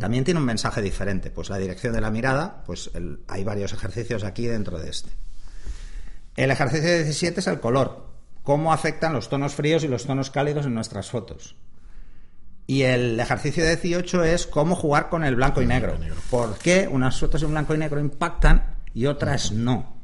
También 0.00 0.22
tiene 0.22 0.38
un 0.38 0.46
mensaje 0.46 0.82
diferente. 0.82 1.30
Pues 1.30 1.48
la 1.48 1.58
dirección 1.58 1.94
de 1.94 2.00
la 2.00 2.10
mirada, 2.10 2.62
pues 2.66 2.90
el, 2.94 3.20
hay 3.26 3.42
varios 3.42 3.72
ejercicios 3.72 4.22
aquí 4.22 4.46
dentro 4.46 4.78
de 4.78 4.90
este. 4.90 5.10
El 6.36 6.50
ejercicio 6.50 6.94
17 6.94 7.40
es 7.40 7.46
el 7.46 7.60
color. 7.60 8.06
Cómo 8.42 8.72
afectan 8.72 9.14
los 9.14 9.28
tonos 9.28 9.54
fríos 9.54 9.82
y 9.84 9.88
los 9.88 10.04
tonos 10.04 10.30
cálidos 10.30 10.66
en 10.66 10.74
nuestras 10.74 11.10
fotos. 11.10 11.56
Y 12.66 12.82
el 12.82 13.18
ejercicio 13.18 13.64
18 13.64 14.24
es 14.24 14.46
cómo 14.46 14.76
jugar 14.76 15.08
con 15.08 15.24
el 15.24 15.36
blanco 15.36 15.60
y 15.62 15.66
negro. 15.66 15.96
¿Por 16.30 16.58
qué 16.58 16.88
unas 16.90 17.18
fotos 17.18 17.42
en 17.42 17.50
blanco 17.50 17.74
y 17.74 17.78
negro 17.78 18.00
impactan 18.00 18.76
y 18.94 19.06
otras 19.06 19.52
no? 19.52 19.96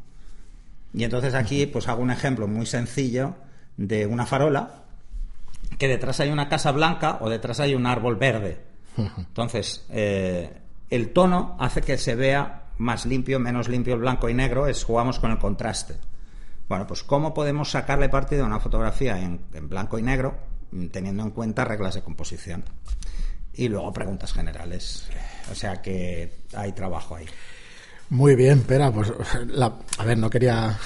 Y 0.93 1.05
entonces 1.05 1.35
aquí 1.35 1.67
pues 1.67 1.89
hago 1.89 2.03
un 2.03 2.11
ejemplo 2.11 2.49
muy 2.49 2.67
sencillo 2.67 3.37
de 3.77 4.07
una 4.07 4.27
farola 4.27 4.83
que 5.79 5.89
detrás 5.89 6.21
hay 6.21 6.31
una 6.31 6.49
casa 6.49 6.73
blanca 6.73 7.19
o 7.21 7.31
detrás 7.31 7.61
hay 7.61 7.75
un 7.75 7.87
árbol 7.87 8.17
verde. 8.17 8.61
Entonces, 8.97 9.87
eh, 9.91 10.61
el 10.91 11.13
tono 11.13 11.57
hace 11.61 11.83
que 11.83 11.97
se 11.99 12.17
vea 12.17 12.65
más 12.79 13.07
limpio, 13.07 13.39
menos 13.39 13.69
limpio 13.69 13.95
el 13.95 14.01
blanco 14.01 14.29
y 14.29 14.35
negro, 14.35 14.67
es 14.67 14.83
jugamos 14.83 15.21
con 15.21 15.31
el 15.31 15.39
contraste. 15.39 15.95
Bueno, 16.69 16.87
pues 16.87 17.05
¿cómo 17.05 17.33
podemos 17.33 17.71
sacarle 17.71 18.09
partido 18.09 18.43
a 18.43 18.47
una 18.47 18.61
fotografía 18.61 19.21
en, 19.21 19.41
en 19.55 19.69
blanco 19.69 19.99
y 19.99 20.03
negro 20.03 20.37
teniendo 20.91 21.23
en 21.23 21.31
cuenta 21.31 21.65
reglas 21.65 21.95
de 21.95 22.03
composición? 22.03 22.65
Y 23.55 23.69
luego 23.69 23.93
preguntas 23.93 24.33
generales. 24.33 25.09
O 25.51 25.55
sea 25.55 25.83
que 25.83 26.33
hay 26.55 26.73
trabajo 26.73 27.17
ahí. 27.17 27.27
Muy 28.11 28.37
bien, 28.37 28.63
Pera, 28.63 28.91
pues 28.91 29.13
la, 29.49 29.75
a 29.99 30.05
ver, 30.05 30.17
no 30.17 30.31
quería 30.31 30.79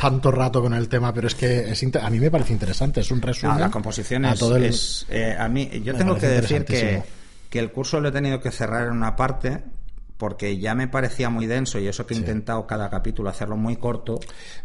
tanto 0.00 0.30
rato 0.30 0.62
con 0.62 0.72
el 0.72 0.88
tema, 0.88 1.12
pero 1.12 1.26
es 1.26 1.34
que 1.34 1.70
es 1.70 1.96
a 1.96 2.08
mí 2.08 2.18
me 2.18 2.30
parece 2.30 2.54
interesante, 2.54 3.00
es 3.00 3.10
un 3.10 3.20
resumen. 3.20 3.56
No, 3.56 3.60
la 3.60 3.70
composición 3.70 4.24
es, 4.24 4.32
a, 4.32 4.34
todo 4.36 4.56
el, 4.56 4.64
es 4.64 5.04
eh, 5.10 5.36
a 5.38 5.46
mí 5.48 5.68
yo 5.84 5.94
tengo 5.94 6.16
que 6.16 6.28
decir 6.28 6.64
que 6.64 7.02
que 7.50 7.58
el 7.58 7.72
curso 7.72 8.00
lo 8.00 8.08
he 8.08 8.12
tenido 8.12 8.40
que 8.40 8.50
cerrar 8.50 8.86
en 8.86 8.92
una 8.92 9.16
parte 9.16 9.62
porque 10.16 10.58
ya 10.58 10.74
me 10.74 10.86
parecía 10.86 11.30
muy 11.30 11.46
denso 11.46 11.78
y 11.78 11.88
eso 11.88 12.06
que 12.06 12.14
he 12.14 12.16
sí. 12.16 12.22
intentado 12.22 12.66
cada 12.66 12.88
capítulo 12.88 13.28
hacerlo 13.28 13.56
muy 13.56 13.76
corto. 13.76 14.20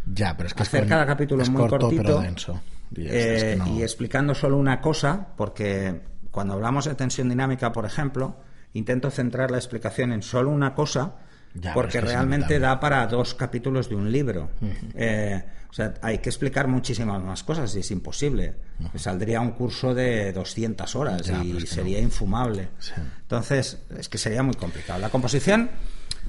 Ya, 0.06 0.38
pero 0.38 0.48
es 0.48 0.54
que 0.54 0.64
hacer 0.64 0.84
es 0.84 0.90
cada 0.90 1.06
capítulo 1.06 1.42
es 1.42 1.50
muy 1.50 1.62
corto, 1.62 1.80
cortito 1.80 2.04
pero 2.04 2.20
denso. 2.20 2.62
Y, 2.95 3.08
eh, 3.08 3.36
es 3.36 3.43
que 3.43 3.56
no... 3.56 3.67
y, 3.67 3.84
explicando 3.84 4.36
solo 4.36 4.58
una 4.58 4.82
cosa, 4.82 5.28
porque 5.38 6.02
cuando 6.32 6.54
hablamos 6.54 6.86
de 6.86 6.95
tensión 6.95 7.30
dinámica, 7.30 7.71
por 7.71 7.86
ejemplo, 7.86 8.38
intento 8.74 9.10
centrar 9.10 9.52
la 9.52 9.58
explicación 9.58 10.12
en 10.12 10.21
solo 10.21 10.50
una 10.52 10.74
cosa, 10.74 11.15
ya, 11.54 11.74
porque 11.74 12.02
realmente 12.02 12.60
da 12.60 12.80
para 12.80 13.08
dos 13.08 13.34
capítulos 13.34 13.88
de 13.88 13.95
un 13.95 14.12
libro. 14.12 14.50
Uh 14.62 14.65
-huh. 14.65 14.91
eh, 14.95 15.43
o 15.69 15.74
sea, 15.74 15.93
hay 16.02 16.19
que 16.19 16.30
explicar 16.30 16.67
muchísimas 16.67 17.21
más 17.21 17.43
cosas 17.43 17.76
y 17.76 17.80
es 17.80 17.91
imposible. 17.91 18.56
Uh 18.80 18.84
-huh. 18.86 18.98
Saldría 18.98 19.41
un 19.41 19.52
curso 19.52 19.93
de 19.93 20.32
200 20.32 20.95
horas 20.95 21.21
ya, 21.21 21.43
y 21.43 21.60
sería 21.67 21.98
no. 21.98 22.04
infumable. 22.04 22.69
Sí. 22.80 22.93
Entonces, 23.21 23.80
es 23.98 24.08
que 24.10 24.17
sería 24.17 24.43
muy 24.43 24.56
complicado. 24.56 25.00
La 25.00 25.10
composición 25.10 25.69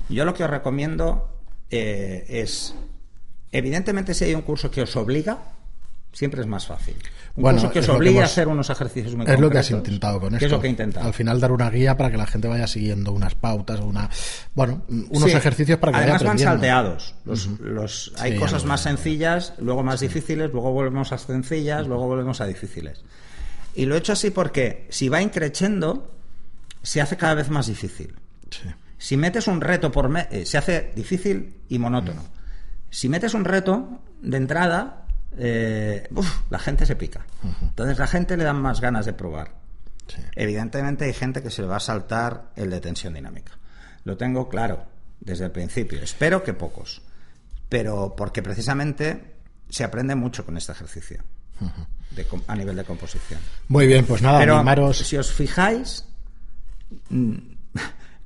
Yo 0.08 0.24
lo 0.24 0.34
que 0.34 0.44
os 0.44 0.50
recomiendo 0.50 1.40
eh, 1.70 2.24
es, 2.28 2.74
evidentemente 3.50 4.14
si 4.14 4.24
hay 4.24 4.34
un 4.34 4.42
curso 4.42 4.70
que 4.70 4.82
os 4.82 4.94
obliga, 4.96 5.38
siempre 6.16 6.40
es 6.40 6.46
más 6.46 6.66
fácil. 6.66 6.94
Un 7.34 7.42
Bueno, 7.42 7.58
curso 7.60 7.72
que 7.74 7.80
os 7.80 7.88
obliga 7.90 8.22
a 8.22 8.24
hacer 8.24 8.48
unos 8.48 8.70
ejercicios 8.70 9.14
muy 9.14 9.26
Es 9.26 9.38
lo 9.38 9.50
que 9.50 9.58
has 9.58 9.70
intentado 9.70 10.18
con 10.18 10.28
esto. 10.28 10.38
¿Qué 10.38 10.44
es 10.46 10.50
lo 10.50 10.60
que 10.62 10.66
he 10.66 10.70
intentado? 10.70 11.06
Al 11.06 11.12
final 11.12 11.38
dar 11.38 11.52
una 11.52 11.68
guía 11.68 11.94
para 11.98 12.10
que 12.10 12.16
la 12.16 12.26
gente 12.26 12.48
vaya 12.48 12.66
siguiendo 12.66 13.12
unas 13.12 13.34
pautas, 13.34 13.80
una 13.80 14.08
bueno, 14.54 14.82
unos 14.88 15.30
Sí. 15.30 15.36
ejercicios 15.36 15.78
para 15.78 15.92
que 15.92 15.98
Además 15.98 16.22
vaya 16.22 16.28
van 16.30 16.38
salteados. 16.38 17.14
Los, 17.26 17.46
los- 17.60 18.12
hay 18.18 18.32
Sí, 18.32 18.38
cosas 18.38 18.64
más 18.64 18.80
sencillas, 18.80 19.52
luego 19.58 19.82
más 19.82 20.00
difíciles, 20.00 20.50
luego 20.52 20.72
volvemos 20.72 21.12
a 21.12 21.18
sencillas, 21.18 21.86
luego 21.86 22.06
volvemos 22.06 22.40
a 22.40 22.46
difíciles. 22.46 23.02
Y 23.74 23.84
lo 23.84 23.94
he 23.94 23.98
hecho 23.98 24.14
así 24.14 24.30
porque 24.30 24.86
si 24.88 25.10
va 25.10 25.20
increciendo, 25.20 26.10
se 26.82 27.02
hace 27.02 27.18
cada 27.18 27.34
vez 27.34 27.50
más 27.50 27.66
difícil. 27.66 28.14
Si 28.96 29.18
metes 29.18 29.46
un 29.48 29.60
reto 29.60 29.92
por 29.92 30.08
me- 30.08 30.28
eh, 30.30 30.46
se 30.46 30.56
hace 30.56 30.92
difícil 30.96 31.56
y 31.68 31.78
monótono. 31.78 32.22
Si 32.88 33.10
metes 33.10 33.34
un 33.34 33.44
reto 33.44 34.00
de 34.22 34.38
entrada, 34.38 35.02
eh, 35.36 36.08
uf, 36.14 36.42
la 36.50 36.58
gente 36.58 36.86
se 36.86 36.96
pica. 36.96 37.24
Entonces 37.62 37.98
la 37.98 38.06
gente 38.06 38.36
le 38.36 38.44
dan 38.44 38.60
más 38.60 38.80
ganas 38.80 39.06
de 39.06 39.12
probar. 39.12 39.54
Sí. 40.06 40.22
Evidentemente 40.34 41.04
hay 41.04 41.12
gente 41.12 41.42
que 41.42 41.50
se 41.50 41.62
le 41.62 41.68
va 41.68 41.76
a 41.76 41.80
saltar 41.80 42.50
el 42.56 42.70
de 42.70 42.80
tensión 42.80 43.14
dinámica. 43.14 43.52
Lo 44.04 44.16
tengo 44.16 44.48
claro 44.48 44.86
desde 45.20 45.44
el 45.46 45.50
principio. 45.50 46.02
Espero 46.02 46.42
que 46.42 46.54
pocos. 46.54 47.02
Pero 47.68 48.14
porque 48.16 48.42
precisamente 48.42 49.34
se 49.68 49.82
aprende 49.82 50.14
mucho 50.14 50.44
con 50.46 50.56
este 50.56 50.72
ejercicio 50.72 51.22
de 52.10 52.26
a 52.46 52.54
nivel 52.54 52.76
de 52.76 52.84
composición. 52.84 53.40
Muy 53.68 53.86
bien, 53.86 54.04
pues 54.06 54.22
nada, 54.22 54.38
Pero 54.38 54.56
animaros. 54.56 54.98
si 54.98 55.16
os 55.16 55.32
fijáis, 55.32 56.04
mm, 57.08 57.34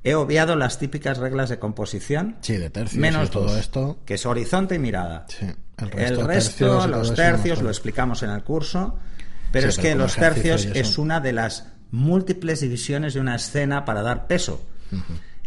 he 0.03 0.15
obviado 0.15 0.55
las 0.55 0.79
típicas 0.79 1.17
reglas 1.17 1.49
de 1.49 1.59
composición. 1.59 2.37
Sí, 2.41 2.57
de 2.57 2.69
tercios 2.69 2.99
menos 2.99 3.29
todo 3.29 3.43
dos, 3.43 3.57
esto. 3.57 3.99
que 4.05 4.15
es 4.15 4.25
horizonte 4.25 4.75
y 4.75 4.79
mirada. 4.79 5.25
Sí, 5.29 5.45
el 5.45 5.55
el 5.85 5.91
resto, 5.91 6.27
resto, 6.27 6.27
tercios 6.27 6.55
y 6.55 6.59
todo 6.63 6.87
los 6.87 7.13
tercios, 7.13 7.61
lo 7.61 7.69
explicamos 7.69 8.23
en 8.23 8.29
el 8.31 8.43
curso. 8.43 8.97
Pero 9.51 9.67
Sí, 9.67 9.69
es 9.69 9.75
pero 9.77 9.89
que 9.89 9.95
los 9.95 10.15
tercios 10.15 10.65
es 10.73 10.97
una 10.97 11.19
de 11.19 11.33
las 11.33 11.67
múltiples 11.91 12.61
divisiones 12.61 13.13
de 13.13 13.19
una 13.19 13.35
escena 13.35 13.83
para 13.85 14.01
dar 14.01 14.27
peso. 14.27 14.65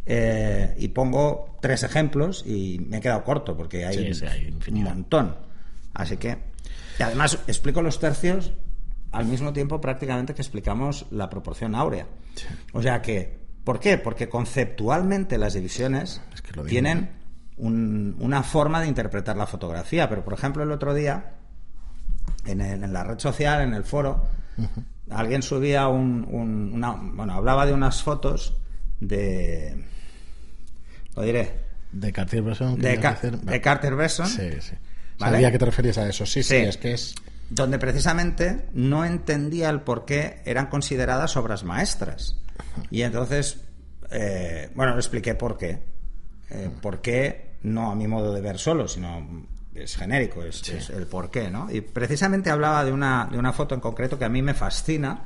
Eh, 0.07 0.75
y 0.79 0.89
pongo 0.89 1.57
tres 1.63 1.83
ejemplos 1.83 2.45
y 2.47 2.79
me 2.87 2.99
he 2.99 3.01
quedado 3.01 3.25
corto 3.25 3.57
porque 3.57 3.87
hay, 3.87 4.13
Sí, 4.13 4.15
sí, 4.15 4.27
hay 4.27 4.55
un 4.69 4.83
montón. 4.83 5.37
Así 5.95 6.17
que, 6.19 6.37
y 6.99 7.03
además 7.03 7.39
explico 7.47 7.81
los 7.81 7.99
tercios 7.99 8.53
al 9.13 9.27
mismo 9.27 9.53
tiempo 9.53 9.81
prácticamente 9.81 10.35
que 10.35 10.43
explicamos 10.43 11.07
la 11.11 11.31
proporción 11.31 11.75
áurea. 11.75 12.07
Sí. 12.35 12.47
O 12.73 12.83
sea 12.83 13.01
que, 13.01 13.44
¿por 13.65 13.81
qué? 13.81 13.99
Porque 13.99 14.29
conceptualmente 14.29 15.39
las 15.39 15.55
divisiones 15.55 16.21
Es 16.35 16.43
que 16.43 16.61
tienen 16.63 17.11
un- 17.57 18.17
una 18.21 18.43
forma 18.43 18.81
de 18.81 18.89
interpretar 18.89 19.37
la 19.37 19.47
fotografía. 19.47 20.09
Pero, 20.09 20.25
por 20.25 20.35
ejemplo, 20.35 20.63
el 20.63 20.71
otro 20.73 20.95
día, 20.95 21.33
en, 22.47 22.61
el- 22.61 22.85
en 22.85 22.93
la 22.93 23.05
red 23.05 23.19
social, 23.19 23.63
en 23.63 23.75
el 23.75 23.85
foro, 23.85 24.25
alguien 25.11 25.43
subía 25.43 25.89
un, 25.89 26.27
un- 26.31 26.73
una, 26.75 26.93
bueno, 26.93 27.35
hablaba 27.35 27.67
de 27.67 27.73
unas 27.73 28.03
fotos 28.03 28.57
de, 29.01 29.85
lo 31.17 31.23
diré, 31.23 31.61
De 31.93 32.13
Cartier-Bresson. 32.13 32.75
de, 32.77 32.81
querías 32.97 33.01
Ca- 33.03 33.15
decir? 33.15 33.39
de 33.41 33.61
Carter-Bresson, 33.61 34.27
Sí, 34.29 34.51
sí. 34.61 34.75
¿Vale? 35.19 35.33
Sabía 35.37 35.53
que 35.53 35.59
te 35.59 35.65
referías 35.67 35.99
a 35.99 36.09
eso. 36.09 36.27
Sí, 36.27 36.43
sí, 36.43 36.49
Sí. 36.51 36.57
es 36.57 36.77
que 36.77 36.93
es. 36.93 37.15
donde 37.51 37.79
precisamente 37.79 38.67
no 38.73 39.05
entendía 39.05 39.69
el 39.71 39.83
por 39.83 40.07
qué 40.07 40.41
eran 40.45 40.67
consideradas 40.67 41.37
obras 41.37 41.63
maestras. 41.63 42.37
Y 42.91 43.03
entonces, 43.03 43.61
eh, 44.11 44.71
bueno, 44.75 44.93
le 44.93 44.99
expliqué 44.99 45.35
por 45.35 45.57
qué. 45.57 45.83
Eh, 46.51 46.71
por 46.81 47.01
qué, 47.01 47.57
no 47.63 47.91
a 47.91 47.95
mi 47.95 48.07
modo 48.07 48.33
de 48.33 48.41
ver 48.41 48.59
solo, 48.59 48.87
sino 48.89 49.47
es 49.75 49.97
genérico, 49.97 50.45
es, 50.45 50.69
es 50.69 50.91
el 50.91 51.07
por 51.07 51.31
qué, 51.31 51.51
¿no? 51.51 51.71
Y 51.71 51.81
precisamente 51.81 52.51
hablaba 52.51 52.85
de 52.85 52.93
una, 52.93 53.29
de 53.31 53.39
una 53.39 53.53
foto 53.53 53.75
en 53.75 53.81
concreto 53.81 54.19
que 54.19 54.25
a 54.25 54.29
mí 54.29 54.43
me 54.43 54.55
fascina, 54.55 55.25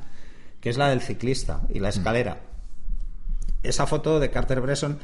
que 0.59 0.69
es 0.69 0.77
la 0.77 0.89
del 0.89 1.01
ciclista 1.01 1.61
y 1.69 1.79
la 1.79 1.89
escalera. 1.89 2.37
Esa 3.61 3.85
foto 3.85 4.19
de 4.19 4.31
Carter 4.31 4.61
Bresson 4.61 4.99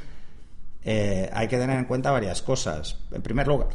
eh, 0.83 1.29
hay 1.33 1.47
que 1.47 1.57
tener 1.57 1.77
en 1.77 1.85
cuenta 1.85 2.11
varias 2.11 2.41
cosas. 2.41 2.97
En 3.11 3.21
primer 3.21 3.47
lugar, 3.47 3.69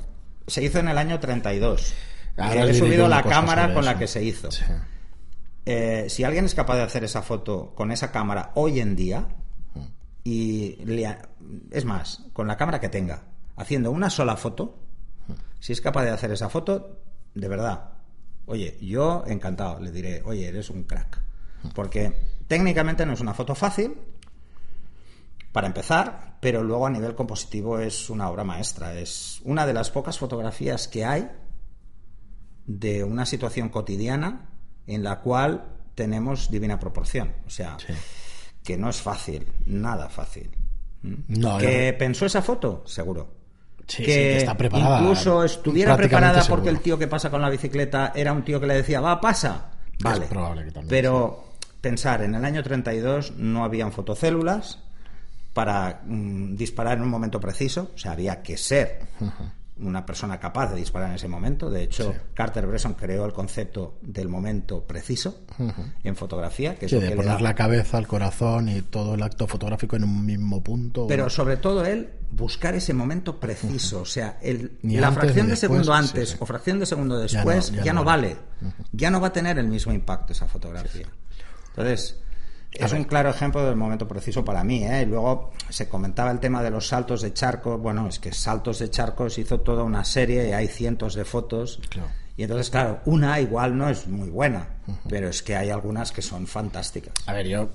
se 0.46 0.62
hizo 0.62 0.78
en 0.78 0.88
el 0.88 0.98
año 0.98 1.20
32. 1.20 1.94
Ahora 2.37 2.66
Y 2.66 2.70
he 2.70 2.74
subido 2.74 3.09
la 3.09 3.22
cámara 3.22 3.74
con 3.74 3.85
la 3.85 3.98
que 3.98 4.06
se 4.06 4.22
hizo. 4.24 4.50
Sí. 4.50 4.64
Eh, 5.66 6.06
si 6.08 6.24
alguien 6.24 6.44
es 6.44 6.54
capaz 6.54 6.76
de 6.76 6.82
hacer 6.82 7.04
esa 7.04 7.22
foto 7.22 7.74
con 7.74 7.92
esa 7.92 8.10
cámara 8.10 8.52
hoy 8.54 8.80
en 8.80 8.96
día, 8.96 9.28
y 10.24 10.78
es 11.70 11.84
más, 11.84 12.24
con 12.32 12.46
la 12.46 12.56
cámara 12.56 12.80
que 12.80 12.88
tenga, 12.88 13.24
haciendo 13.56 13.90
una 13.90 14.10
sola 14.10 14.36
foto, 14.36 14.78
si 15.58 15.72
es 15.72 15.80
capaz 15.80 16.04
de 16.04 16.10
hacer 16.10 16.30
esa 16.32 16.48
foto, 16.48 17.00
de 17.34 17.48
verdad, 17.48 17.90
oye, 18.46 18.78
yo 18.80 19.24
encantado, 19.26 19.80
le 19.80 19.90
diré, 19.90 20.22
oye, 20.24 20.48
eres 20.48 20.70
un 20.70 20.84
crack. 20.84 21.22
Porque 21.74 22.12
técnicamente 22.48 23.04
no 23.04 23.12
es 23.12 23.20
una 23.20 23.34
foto 23.34 23.54
fácil, 23.54 23.94
para 25.52 25.66
empezar, 25.66 26.36
pero 26.40 26.62
luego 26.62 26.86
a 26.86 26.90
nivel 26.90 27.14
compositivo 27.14 27.78
es 27.78 28.08
una 28.08 28.30
obra 28.30 28.44
maestra. 28.44 28.94
Es 28.94 29.40
una 29.44 29.66
de 29.66 29.72
las 29.72 29.90
pocas 29.90 30.18
fotografías 30.18 30.86
que 30.86 31.04
hay 31.04 31.28
de 32.66 33.02
una 33.02 33.26
situación 33.26 33.68
cotidiana 33.68 34.49
en 34.94 35.03
la 35.05 35.20
cual 35.20 35.64
tenemos 35.94 36.50
divina 36.50 36.79
proporción. 36.79 37.33
O 37.46 37.50
sea, 37.50 37.76
Sí. 37.79 37.92
que 38.64 38.76
no 38.76 38.90
es 38.90 39.00
fácil, 39.00 39.46
nada 39.66 40.09
fácil. 40.09 40.50
¿Mm? 41.03 41.14
No, 41.29 41.59
¿Que 41.59 41.92
pensó 41.98 42.26
esa 42.26 42.42
foto? 42.42 42.83
Seguro. 42.87 43.35
Sí, 43.87 44.05
que, 44.05 44.12
sí, 44.12 44.18
que 44.18 44.37
está 44.38 44.57
preparada, 44.57 45.00
incluso 45.00 45.42
estuviera 45.42 45.96
prácticamente 45.96 46.29
preparada 46.29 46.48
porque 46.48 46.66
seguro. 46.66 46.79
el 46.79 46.83
tío 46.85 46.98
que 46.98 47.09
pasa 47.09 47.29
con 47.31 47.40
la 47.42 47.50
bicicleta 47.50 48.12
era 48.14 48.33
un 48.33 48.44
tío 48.44 48.61
que 48.61 48.66
le 48.68 48.74
decía, 48.74 49.00
va, 49.00 49.20
pasa. 49.20 49.70
Vale. 50.03 50.26
probable 50.26 50.64
que 50.64 50.70
también, 50.70 50.88
Pero 50.88 51.44
pensar, 51.81 52.22
en 52.22 52.35
el 52.37 52.44
año 52.44 52.62
32 52.62 53.33
no 53.37 53.64
habían 53.64 53.90
fotocélulas 53.92 54.79
para 55.53 56.03
mm, 56.05 56.55
disparar 56.55 56.98
en 56.98 57.03
un 57.03 57.09
momento 57.11 57.40
preciso, 57.40 57.90
o 57.94 57.98
sea, 57.98 58.12
había 58.12 58.42
que 58.42 58.57
ser 58.57 59.00
una 59.82 60.04
persona 60.06 60.38
capaz 60.38 60.70
de 60.72 60.76
disparar 60.76 61.08
en 61.10 61.16
ese 61.16 61.28
momento. 61.28 61.70
De 61.70 61.82
hecho, 61.82 62.14
Carter 62.34 62.66
Bresson 62.66 62.94
creó 62.94 63.24
el 63.26 63.32
concepto 63.32 63.98
del 64.02 64.28
momento 64.28 64.84
preciso 64.86 65.40
en 66.04 66.16
fotografía, 66.16 66.76
que 66.78 66.86
es 66.86 66.90
Sí, 66.90 66.98
de 66.98 67.08
que 67.10 67.16
poner 67.16 67.32
da- 67.32 67.40
la 67.40 67.54
cabeza, 67.54 67.98
el 67.98 68.06
corazón 68.06 68.68
y 68.68 68.82
todo 68.82 69.14
el 69.14 69.22
acto 69.22 69.46
fotográfico 69.46 69.96
en 69.96 70.04
un 70.04 70.24
mismo 70.24 70.62
punto. 70.62 71.06
Pero 71.06 71.28
sobre 71.30 71.56
todo 71.56 71.84
él 71.84 72.10
buscar 72.30 72.74
ese 72.74 72.94
momento 72.94 73.40
preciso, 73.40 74.02
o 74.02 74.04
sea, 74.06 74.38
el, 74.42 74.78
la 74.82 75.08
antes 75.08 75.14
fracción 75.24 75.46
de 75.46 75.50
después, 75.52 75.58
segundo 75.60 75.92
antes 75.94 76.28
sí. 76.30 76.36
o 76.38 76.46
fracción 76.46 76.78
de 76.78 76.86
segundo 76.86 77.14
Ya 77.26 77.42
no- 77.44 77.50
después 77.50 77.72
ya 77.72 77.84
ya, 77.84 77.92
no 77.92 78.00
no 78.00 78.04
vale. 78.04 78.36
vale, 78.60 78.74
ya 78.92 79.10
no 79.10 79.20
va 79.20 79.28
a 79.28 79.32
tener 79.32 79.58
el 79.58 79.66
mismo 79.68 79.92
impacto 79.92 80.32
esa 80.32 80.46
fotografía. 80.46 81.06
Entonces, 81.70 82.20
es 82.72 82.92
un 82.92 83.04
claro 83.04 83.30
ejemplo 83.30 83.64
del 83.64 83.76
momento 83.76 84.06
preciso 84.06 84.44
para 84.44 84.62
mí. 84.64 84.85
¿eh? 84.85 85.02
Y 85.02 85.06
luego 85.06 85.52
se 85.68 85.88
comentaba 85.88 86.30
el 86.30 86.38
tema 86.40 86.62
de 86.62 86.70
los 86.70 86.87
saltos 86.88 87.22
de 87.22 87.33
charcos. 87.33 87.80
Bueno, 87.80 88.06
es 88.09 88.18
que 88.18 88.33
saltos 88.33 88.78
de 88.78 88.90
charcos 88.90 89.38
hizo 89.38 89.61
toda 89.61 89.83
una 89.83 90.04
serie 90.04 90.48
y 90.48 90.52
hay 90.52 90.68
cientos 90.68 91.14
de 91.14 91.24
fotos. 91.24 91.80
Claro. 91.88 92.09
Y 92.37 92.44
entonces, 92.44 92.70
claro, 92.70 93.00
una 93.04 93.38
igual 93.40 93.76
no 93.76 93.90
es 93.90 94.06
muy 94.06 94.30
buena, 94.30 94.66
pero 95.09 95.28
es 95.28 95.42
que 95.42 95.56
hay 95.56 95.68
algunas 95.68 96.11
que 96.11 96.22
son 96.22 96.46
fantásticas. 96.46 97.12
A 97.26 97.35
ver, 97.35 97.46
yo. 97.46 97.68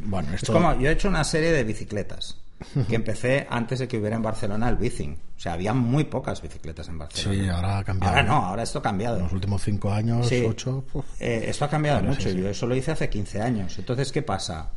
Bueno, 0.00 0.30
Es 0.30 0.42
esto. 0.42 0.52
como, 0.52 0.74
yo 0.80 0.88
he 0.88 0.92
hecho 0.92 1.08
una 1.08 1.22
serie 1.22 1.52
de 1.52 1.62
bicicletas 1.62 2.38
que 2.88 2.94
empecé 2.96 3.46
antes 3.50 3.78
de 3.80 3.88
que 3.88 3.98
hubiera 3.98 4.16
en 4.16 4.22
Barcelona 4.22 4.68
el 4.68 4.76
bicing. 4.76 5.12
O 5.36 5.40
sea, 5.40 5.52
había 5.54 5.74
muy 5.74 6.04
pocas 6.04 6.40
bicicletas 6.40 6.88
en 6.88 6.98
Barcelona. 6.98 7.42
Sí, 7.44 7.48
ahora 7.50 7.78
ha 7.78 7.84
cambiado. 7.84 8.14
Ahora 8.16 8.26
no, 8.26 8.34
ahora 8.46 8.62
esto 8.62 8.78
ha 8.78 8.82
cambiado. 8.82 9.16
En 9.18 9.24
los 9.24 9.32
últimos 9.32 9.62
cinco 9.62 9.90
años, 9.92 10.28
Sí. 10.28 10.44
ocho. 10.48 10.84
Eh, 11.20 11.44
esto 11.48 11.64
ha 11.64 11.68
cambiado 11.70 11.98
Claro, 12.00 12.14
mucho. 12.14 12.28
sí, 12.28 12.34
sí. 12.34 12.40
Yo 12.42 12.48
eso 12.48 12.66
lo 12.66 12.76
hice 12.76 12.92
hace 12.92 13.08
15 13.10 13.40
años. 13.42 13.76
Entonces, 13.78 14.10
¿qué 14.12 14.22
pasa? 14.22 14.70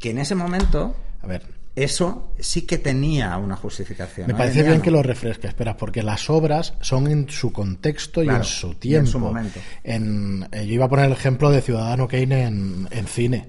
Que 0.00 0.10
en 0.10 0.18
ese 0.18 0.34
momento 0.34 0.96
A 1.22 1.26
ver, 1.26 1.42
eso 1.76 2.32
sí 2.38 2.62
que 2.62 2.78
tenía 2.78 3.36
una 3.36 3.56
justificación. 3.56 4.26
me 4.26 4.34
parece 4.34 4.62
bien 4.62 4.76
no. 4.78 4.82
que 4.82 4.90
lo 4.90 5.02
refresques, 5.02 5.50
espera, 5.50 5.76
porque 5.76 6.02
las 6.02 6.28
obras 6.30 6.74
son 6.80 7.06
en 7.08 7.28
su 7.28 7.52
contexto 7.52 8.22
y 8.22 8.28
en 8.28 8.44
su 8.44 8.68
y 8.68 8.70
en 8.72 8.76
tiempo. 8.78 9.10
su 9.10 9.18
momento. 9.18 9.60
En- 9.82 10.48
eh, 10.52 10.66
yo 10.66 10.74
iba 10.74 10.86
a 10.86 10.88
poner 10.88 11.06
el 11.06 11.12
ejemplo 11.12 11.50
de 11.50 11.60
Ciudadano 11.62 12.08
Kane 12.08 12.44
en, 12.44 12.88
en 12.90 13.06
cine. 13.06 13.48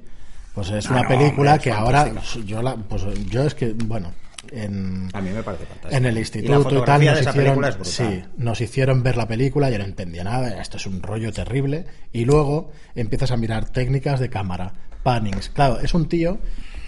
Pues 0.55 0.69
es 0.71 0.87
Ah, 0.87 0.93
una 0.93 1.01
no, 1.03 1.07
película 1.09 1.51
hombre, 1.51 1.55
es 1.55 1.61
que 1.63 1.71
ahora 1.71 2.11
yo 2.45 2.61
la, 2.61 2.75
pues 2.75 3.03
yo 3.29 3.43
es 3.43 3.53
que 3.55 3.73
bueno, 3.73 4.13
en, 4.51 5.09
A 5.13 5.19
mí 5.21 5.29
me 5.31 5.43
parece 5.43 5.65
fantástico. 5.65 5.95
en 5.97 6.05
el 6.05 6.17
instituto 6.17 6.79
y, 6.81 6.85
tal 6.85 7.03
nos 7.05 7.21
hicieron, 7.21 7.65
sí, 7.83 8.23
nos 8.37 8.61
hicieron 8.61 9.03
ver 9.03 9.17
la 9.17 9.27
película, 9.27 9.69
yo 9.69 9.77
no 9.79 9.83
entendía 9.83 10.23
nada, 10.23 10.61
esto 10.61 10.77
es 10.77 10.85
un 10.85 11.01
rollo 11.01 11.33
terrible 11.33 11.85
y 12.13 12.23
luego 12.25 12.71
empiezas 12.95 13.31
a 13.31 13.37
mirar 13.37 13.65
técnicas 13.69 14.19
de 14.19 14.29
cámara. 14.29 14.73
Pannings. 15.03 15.49
Claro, 15.49 15.79
es 15.81 15.93
un 15.93 16.07
tío 16.09 16.39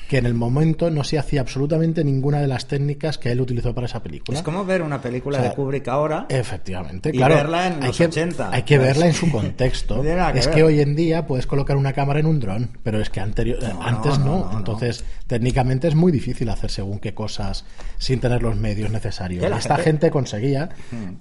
que 0.08 0.18
en 0.18 0.26
el 0.26 0.34
momento 0.34 0.90
no 0.90 1.04
se 1.04 1.18
hacía 1.20 1.42
absolutamente 1.42 2.04
ninguna 2.04 2.40
de 2.40 2.48
las 2.48 2.68
técnicas 2.68 3.18
que 3.18 3.32
él 3.32 3.42
utilizó 3.42 3.74
para 3.76 3.88
esa 3.88 4.02
película. 4.02 4.38
Es 4.38 4.44
como 4.44 4.64
ver 4.66 4.82
una 4.82 5.02
película 5.02 5.38
O 5.38 5.42
sea, 5.42 5.50
de 5.50 5.56
Kubrick 5.56 5.88
ahora. 5.90 6.26
Efectivamente, 6.30 7.10
Y 7.10 7.18
claro. 7.18 7.36
verla 7.36 7.68
en 7.68 7.74
hay 7.84 7.88
los 7.88 7.98
que, 7.98 8.06
80. 8.06 8.50
Hay 8.52 8.64
que 8.64 8.78
verla 8.78 9.08
en 9.08 9.14
su 9.14 9.30
contexto. 9.32 10.02
que 10.34 10.40
es 10.40 10.46
ver. 10.48 10.56
que 10.56 10.64
hoy 10.64 10.80
en 10.80 10.96
día 10.96 11.26
puedes 11.28 11.46
colocar 11.46 11.76
una 11.78 11.94
cámara 11.94 12.20
en 12.20 12.26
un 12.26 12.40
dron, 12.40 12.70
pero 12.84 13.02
es 13.02 13.10
que 13.10 13.20
anterior, 13.20 13.62
No, 13.62 13.82
antes 13.84 14.18
no. 14.20 14.50
Entonces, 14.58 15.04
técnicamente 15.28 15.88
es 15.88 15.96
muy 15.96 16.12
difícil 16.12 16.50
hacer 16.50 16.72
según 16.72 17.00
qué 17.00 17.14
cosas 17.14 17.66
sin 17.98 18.20
tener 18.20 18.42
los 18.42 18.56
medios 18.56 18.90
necesarios. 18.92 19.42
Que 19.46 19.54
Esta 19.54 19.76
gente- 19.76 19.84
gente, 19.84 20.12
conseguía 20.12 20.70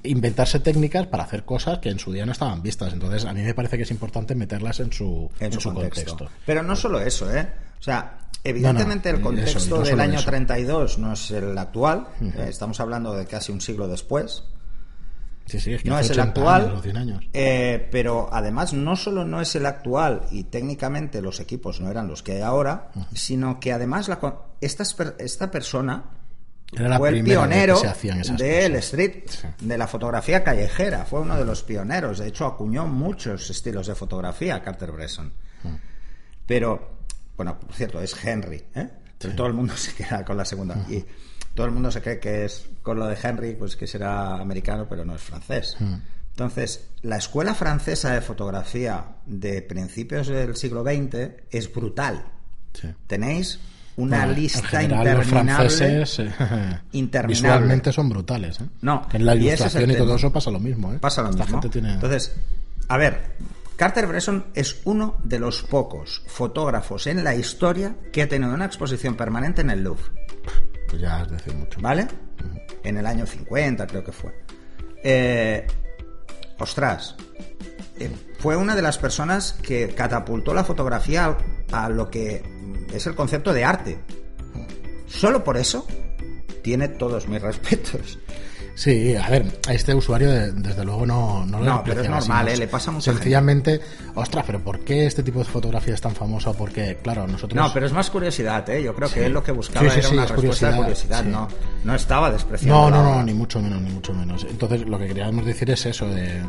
inventarse 0.03 0.61
técnicas 0.61 1.07
para 1.07 1.25
hacer 1.25 1.45
cosas 1.45 1.79
que 1.79 1.89
en 1.91 1.99
su 1.99 2.13
día 2.13 2.27
no 2.27 2.33
estaban 2.33 2.63
vistas. 2.63 2.93
Entonces, 2.93 3.25
a 3.25 3.33
mí 3.33 3.43
me 3.43 3.55
parece 3.55 3.77
que 3.77 3.83
es 3.85 3.91
importante 3.91 4.35
meterlas 4.35 4.81
en 4.81 4.93
su, 4.93 5.31
en 5.41 5.53
su, 5.53 5.73
contexto. 5.73 6.11
contexto. 6.17 6.31
Pero 6.45 6.63
no 6.63 6.77
solo 6.77 7.01
eso, 7.01 7.35
¿eh? 7.35 7.47
O 7.79 7.83
sea, 7.83 8.19
evidentemente 8.45 9.11
No, 9.13 9.19
no, 9.19 9.19
el 9.19 9.25
contexto 9.37 9.59
eso, 9.83 9.91
del 9.91 10.01
año 10.01 10.19
eso. 10.19 10.29
32 10.29 10.99
no 10.99 11.13
es 11.13 11.31
el 11.31 11.57
actual, 11.59 12.09
eh, 12.21 12.47
estamos 12.49 12.79
hablando 12.81 13.15
de 13.15 13.27
casi 13.27 13.53
un 13.53 13.61
siglo 13.61 13.89
después. 13.89 14.45
Sí, 15.47 15.61
sí, 15.61 15.75
es 15.75 15.83
que 15.85 15.89
no 15.89 15.97
es 15.99 16.07
el 16.11 16.19
80 16.19 16.29
actual, 16.41 16.63
años 16.65 16.79
o 16.79 16.83
100 16.83 16.97
años. 16.97 17.25
eh, 17.33 17.89
pero 17.93 18.29
además 18.33 18.73
no 18.73 18.97
solo 18.97 19.25
no 19.25 19.41
es 19.41 19.55
el 19.55 19.65
actual 19.67 20.23
y 20.33 20.43
técnicamente 20.45 21.23
los 21.23 21.39
equipos 21.39 21.81
no 21.81 21.89
eran 21.89 22.09
los 22.09 22.25
que 22.25 22.33
hay 22.33 22.41
ahora, 22.43 22.91
sino 23.15 23.61
que 23.61 23.73
además 23.73 24.09
la, 24.09 24.19
per- 24.21 24.35
esta 24.61 25.51
persona 25.53 26.03
Era 26.73 26.89
la 26.89 26.99
fue 26.99 27.11
el 27.11 27.23
pionero 27.23 27.75
del 27.81 28.73
cosas. 28.73 28.85
street, 28.85 29.23
Sí. 29.29 29.47
de 29.61 29.79
la 29.79 29.87
fotografía 29.87 30.43
callejera, 30.43 31.05
fue 31.05 31.21
uno 31.21 31.37
de 31.37 31.45
los 31.45 31.63
pioneros, 31.63 32.19
de 32.19 32.27
hecho 32.27 32.45
acuñó 32.45 32.87
muchos 32.89 33.49
estilos 33.49 33.87
de 33.87 33.95
fotografía 33.95 34.61
Carter 34.65 34.91
Bresson. 34.91 35.33
Pero, 36.45 36.96
bueno, 37.37 37.59
por 37.59 37.73
cierto, 37.75 38.01
es 38.01 38.15
Henry, 38.25 38.63
¿eh? 38.75 38.89
Pero 39.19 39.35
Todo 39.35 39.47
el 39.47 39.53
mundo 39.55 39.75
se 39.77 39.93
queda 39.95 40.25
con 40.25 40.37
la 40.37 40.45
segunda. 40.45 40.77
Y 40.89 41.05
todo 41.55 41.67
el 41.67 41.73
mundo 41.73 41.91
se 41.91 42.03
cree 42.03 42.19
que 42.21 42.45
es 42.45 42.67
con 42.83 42.99
lo 42.99 43.07
de 43.07 43.17
Henry, 43.23 43.55
pues 43.55 43.77
que 43.77 43.87
será 43.87 44.37
americano, 44.37 44.87
pero 44.89 45.05
no 45.05 45.15
es 45.15 45.23
francés. 45.23 45.77
Entonces, 46.31 46.89
la 47.03 47.17
escuela 47.17 47.55
francesa 47.55 48.13
de 48.13 48.21
fotografía 48.21 49.05
de 49.25 49.63
principios 49.63 50.27
del 50.29 50.55
siglo 50.57 50.83
XX 50.85 51.31
es 51.51 51.73
brutal. 51.73 52.25
Sí. 52.75 52.89
Tenéis 53.07 53.59
una 53.97 54.19
Bueno, 54.19 54.33
en 54.35 54.39
lista 54.43 54.63
general, 54.69 55.05
los 55.17 55.27
interminable. 55.27 55.71
franceses 55.71 56.19
eh, 56.19 56.33
interminable. 56.93 57.27
visualmente 57.49 57.91
son 57.93 58.11
brutales. 58.11 58.61
¿eh? 58.61 58.65
No, 58.83 59.07
en 59.15 59.25
la 59.25 59.35
y 59.35 59.49
ese 59.49 59.55
es 59.55 59.61
ilustración 59.61 59.91
y 59.91 59.95
todo 59.95 60.05
tema. 60.09 60.17
eso 60.19 60.33
pasa 60.33 60.51
lo 60.51 60.61
mismo. 60.61 60.93
¿eh? 60.93 60.99
Pasa 61.01 61.23
lo 61.23 61.31
Esta 61.31 61.45
mismo. 61.45 61.63
gente 61.63 61.73
tiene... 61.81 61.95
Entonces, 61.95 62.37
a 62.89 62.97
ver, 62.99 63.23
Carter 63.77 64.07
Bresson 64.07 64.47
es 64.55 64.81
uno 64.85 65.19
de 65.23 65.39
los 65.39 65.63
pocos 65.63 66.23
fotógrafos 66.27 67.07
en 67.07 67.23
la 67.23 67.35
historia 67.35 67.95
que 68.11 68.23
ha 68.23 68.29
tenido 68.29 68.55
una 68.55 68.65
exposición 68.65 69.17
permanente 69.17 69.61
en 69.61 69.71
el 69.71 69.83
Louvre, 69.83 70.05
Pues 70.89 71.03
ya 71.03 71.23
es 71.23 71.31
decir 71.31 71.55
mucho. 71.55 71.79
¿vale? 71.81 72.07
En 72.83 72.97
el 72.97 73.07
año 73.07 73.27
50 73.27 73.87
creo 73.87 74.03
que 74.03 74.13
fue. 74.13 74.33
Eh, 75.05 75.67
ostras, 76.59 77.17
eh, 77.99 78.11
fue 78.39 78.57
una 78.57 78.75
de 78.75 78.83
las 78.83 78.97
personas 78.97 79.53
que 79.63 79.89
catapultó 79.89 80.55
la 80.55 80.65
fotografía 80.65 81.37
a 81.71 81.89
lo 81.91 82.11
que 82.11 82.43
es 82.93 83.07
el 83.07 83.15
concepto 83.15 83.53
de 83.53 83.65
arte. 83.65 83.99
Solo 85.07 85.45
por 85.45 85.59
eso 85.59 85.87
tiene 86.63 86.89
todos 86.89 87.29
mis 87.29 87.43
respetos. 87.43 88.19
Sí, 88.79 89.17
a 89.17 89.31
ver, 89.31 89.59
a 89.67 89.73
este 89.73 89.95
usuario 89.95 90.31
de- 90.31 90.53
desde 90.53 90.85
luego 90.85 91.07
no, 91.07 91.47
no 91.47 91.61
lo 91.61 91.65
No, 91.65 91.83
pero 91.83 92.03
es 92.03 92.11
normal, 92.11 92.47
¿eh? 92.49 92.57
Le 92.59 92.69
pasa 92.69 92.91
a 92.91 92.95
mucha 92.95 93.11
Sencillamente, 93.11 93.81
ostras, 94.15 94.45
pero 94.47 94.61
¿por 94.63 94.81
qué 94.81 95.07
este 95.07 95.23
tipo 95.23 95.39
de 95.39 95.47
fotografía 95.47 95.95
es 95.95 96.01
tan 96.03 96.15
famosa? 96.15 96.53
Porque, 96.53 96.99
claro, 97.03 97.27
nosotros... 97.27 97.55
No, 97.61 97.73
pero 97.73 97.87
es 97.87 97.93
más 97.95 98.11
curiosidad, 98.11 98.69
¿eh? 98.69 98.83
Yo 98.83 98.95
creo 98.95 99.09
que 99.09 99.25
él 99.25 99.33
lo 99.33 99.43
que 99.43 99.53
buscaba 99.53 99.81
Sí, 99.89 99.93
sí, 99.95 99.99
era 100.01 100.09
una 100.11 100.25
es 100.25 100.31
respuesta 100.31 100.71
de 100.71 100.77
curiosidad, 100.77 101.23
curiosidad, 101.23 101.49
sí. 101.49 101.57
no, 101.85 101.89
no 101.91 101.95
estaba 101.97 102.31
despreciando. 102.31 102.91
No, 102.91 103.03
no, 103.03 103.15
no, 103.17 103.23
ni 103.23 103.33
mucho 103.33 103.63
menos, 103.63 103.81
ni 103.81 103.91
mucho 103.91 104.13
menos. 104.13 104.45
Entonces, 104.49 104.83
lo 104.87 104.99
que 104.99 105.07
queríamos 105.09 105.47
decir 105.47 105.71
es 105.71 105.87
eso, 105.87 106.07
de, 106.09 106.43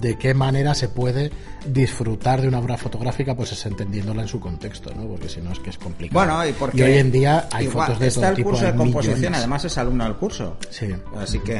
de 0.00 0.16
qué 0.16 0.32
manera 0.32 0.74
se 0.74 0.88
puede 0.88 1.30
disfrutar 1.66 2.40
de 2.40 2.48
una 2.48 2.60
obra 2.60 2.78
fotográfica, 2.78 3.34
pues 3.34 3.52
es 3.52 3.66
entendiéndola 3.66 4.22
en 4.22 4.28
su 4.28 4.40
contexto, 4.40 4.90
¿no? 4.94 5.02
Porque 5.06 5.28
si 5.28 5.42
no 5.42 5.52
es 5.52 5.58
que 5.58 5.68
es 5.70 5.76
complicado. 5.76 6.24
Bueno, 6.24 6.46
y 6.46 6.52
porque 6.52 6.82
hoy 6.82 6.94
en 6.94 7.12
día 7.12 7.46
hay 7.52 7.66
igual, 7.66 7.88
fotos 7.88 8.00
de 8.00 8.06
está 8.06 8.20
todo 8.20 8.30
el 8.30 8.36
tipo. 8.36 8.48
curso 8.50 8.64
de 8.64 8.70
hay 8.70 8.76
composición, 8.78 9.18
millones. 9.18 9.38
además 9.38 9.64
es 9.66 9.76
alumno 9.78 10.04
del 10.04 10.14
curso. 10.14 10.56
Sí. 10.70 10.88
Así 11.20 11.38
que 11.40 11.57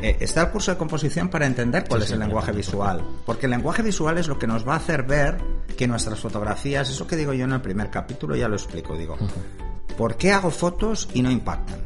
eh, 0.00 0.16
está 0.20 0.42
el 0.42 0.50
curso 0.50 0.70
de 0.70 0.76
composición 0.76 1.28
para 1.28 1.46
entender 1.46 1.84
cuál 1.88 2.02
Sí, 2.02 2.06
es 2.06 2.12
el 2.12 2.20
lenguaje 2.20 2.52
visual. 2.52 3.02
Porque 3.24 3.46
el 3.46 3.50
lenguaje 3.50 3.82
visual 3.82 4.18
es 4.18 4.28
lo 4.28 4.38
que 4.38 4.46
nos 4.46 4.66
va 4.66 4.74
a 4.74 4.76
hacer 4.76 5.04
ver 5.04 5.38
que 5.76 5.86
nuestras 5.86 6.18
fotografías, 6.20 6.88
eso 6.90 7.06
que 7.06 7.16
digo 7.16 7.32
yo 7.32 7.44
en 7.44 7.52
el 7.52 7.60
primer 7.60 7.90
capítulo, 7.90 8.36
ya 8.36 8.48
lo 8.48 8.56
explico, 8.56 8.96
digo, 8.96 9.16
¿por 9.96 10.16
qué 10.16 10.32
hago 10.32 10.50
fotos 10.50 11.08
y 11.14 11.22
no 11.22 11.30
impactan? 11.30 11.80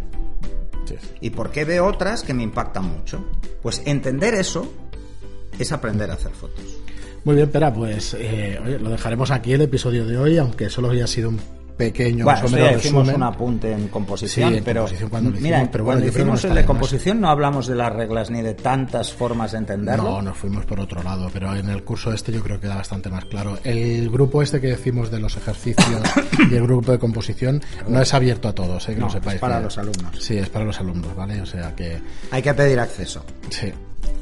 Sí. 0.87 0.97
¿Y 1.21 1.31
por 1.31 1.51
qué 1.51 1.65
veo 1.65 1.87
otras 1.87 2.23
que 2.23 2.35
me 2.35 2.43
impactan 2.43 2.85
mucho? 2.85 3.25
Pues 3.63 3.83
entender 3.85 4.35
eso 4.35 4.73
es 5.59 5.71
aprender 5.73 6.11
a 6.11 6.15
hacer 6.15 6.33
fotos. 6.33 6.65
Muy 7.25 7.37
bien, 7.37 7.51
Pera, 7.51 7.73
pues 7.73 8.15
eh, 8.15 8.59
oye, 8.65 8.79
lo 8.79 8.91
dejaremos 8.91 9.31
aquí 9.31 9.53
el 9.53 9.61
episodio 9.61 10.07
de 10.07 10.17
hoy, 10.17 10.39
aunque 10.39 10.71
solo 10.71 10.91
haya 10.91 11.07
sido 11.07 11.29
un 11.29 11.41
pequeño 11.81 12.25
Bueno, 12.25 12.41
más 12.41 12.43
o 12.43 12.47
esto 12.47 12.57
menos 12.57 12.71
ya 12.73 12.79
hicimos 12.79 13.09
un 13.09 13.23
apunte 13.23 13.73
en 13.73 13.89
composición, 13.89 14.51
Sí, 14.53 14.59
en 14.59 14.65
pero 14.65 14.81
composición 14.83 15.11
cuando 15.11 15.31
mira, 15.31 15.57
hicimos, 15.59 15.69
pero 15.73 15.85
bueno, 15.85 16.01
cuando 16.01 16.19
hicimos 16.19 16.45
el 16.45 16.51
de 16.51 16.55
más. 16.57 16.65
composición 16.67 17.21
no 17.21 17.29
hablamos 17.31 17.67
de 17.67 17.75
las 17.75 17.93
reglas 17.93 18.31
ni 18.31 18.43
de 18.43 18.55
tantas 18.55 19.13
formas 19.13 19.53
de 19.53 19.59
entenderlo. 19.59 20.03
No, 20.05 20.23
nos 20.23 20.37
fuimos 20.37 20.65
por 20.67 20.79
otro 20.81 21.03
lado, 21.03 21.29
pero 21.33 21.55
en 21.57 21.69
el 21.71 21.83
curso 21.83 22.13
este 22.13 22.33
yo 22.33 22.43
creo 22.43 22.57
que 22.61 22.67
queda 22.67 22.77
bastante 22.77 23.09
más 23.09 23.25
claro. 23.25 23.59
El 23.65 24.11
grupo 24.11 24.43
este 24.43 24.61
que 24.61 24.69
decimos 24.69 25.11
de 25.11 25.19
los 25.21 25.37
ejercicios 25.37 25.87
y 26.51 26.55
el 26.55 26.63
grupo 26.63 26.93
de 26.93 26.99
composición 26.99 27.63
no 27.89 28.01
es 28.03 28.13
abierto 28.15 28.49
a 28.49 28.53
todos, 28.55 28.89
¿eh? 28.89 28.95
que 28.95 29.01
No, 29.01 29.07
lo 29.07 29.13
sepáis. 29.13 29.35
es 29.37 29.41
para 29.41 29.61
los 29.61 29.79
alumnos. 29.79 30.17
Sí, 30.19 30.37
es 30.37 30.49
para 30.49 30.65
los 30.65 30.79
alumnos, 30.81 31.15
¿vale? 31.17 31.41
O 31.41 31.47
sea 31.47 31.75
que, 31.75 31.99
Hay 32.31 32.43
que 32.43 32.55
pedir 32.55 32.79
acceso. 32.81 33.25
sí. 33.49 33.73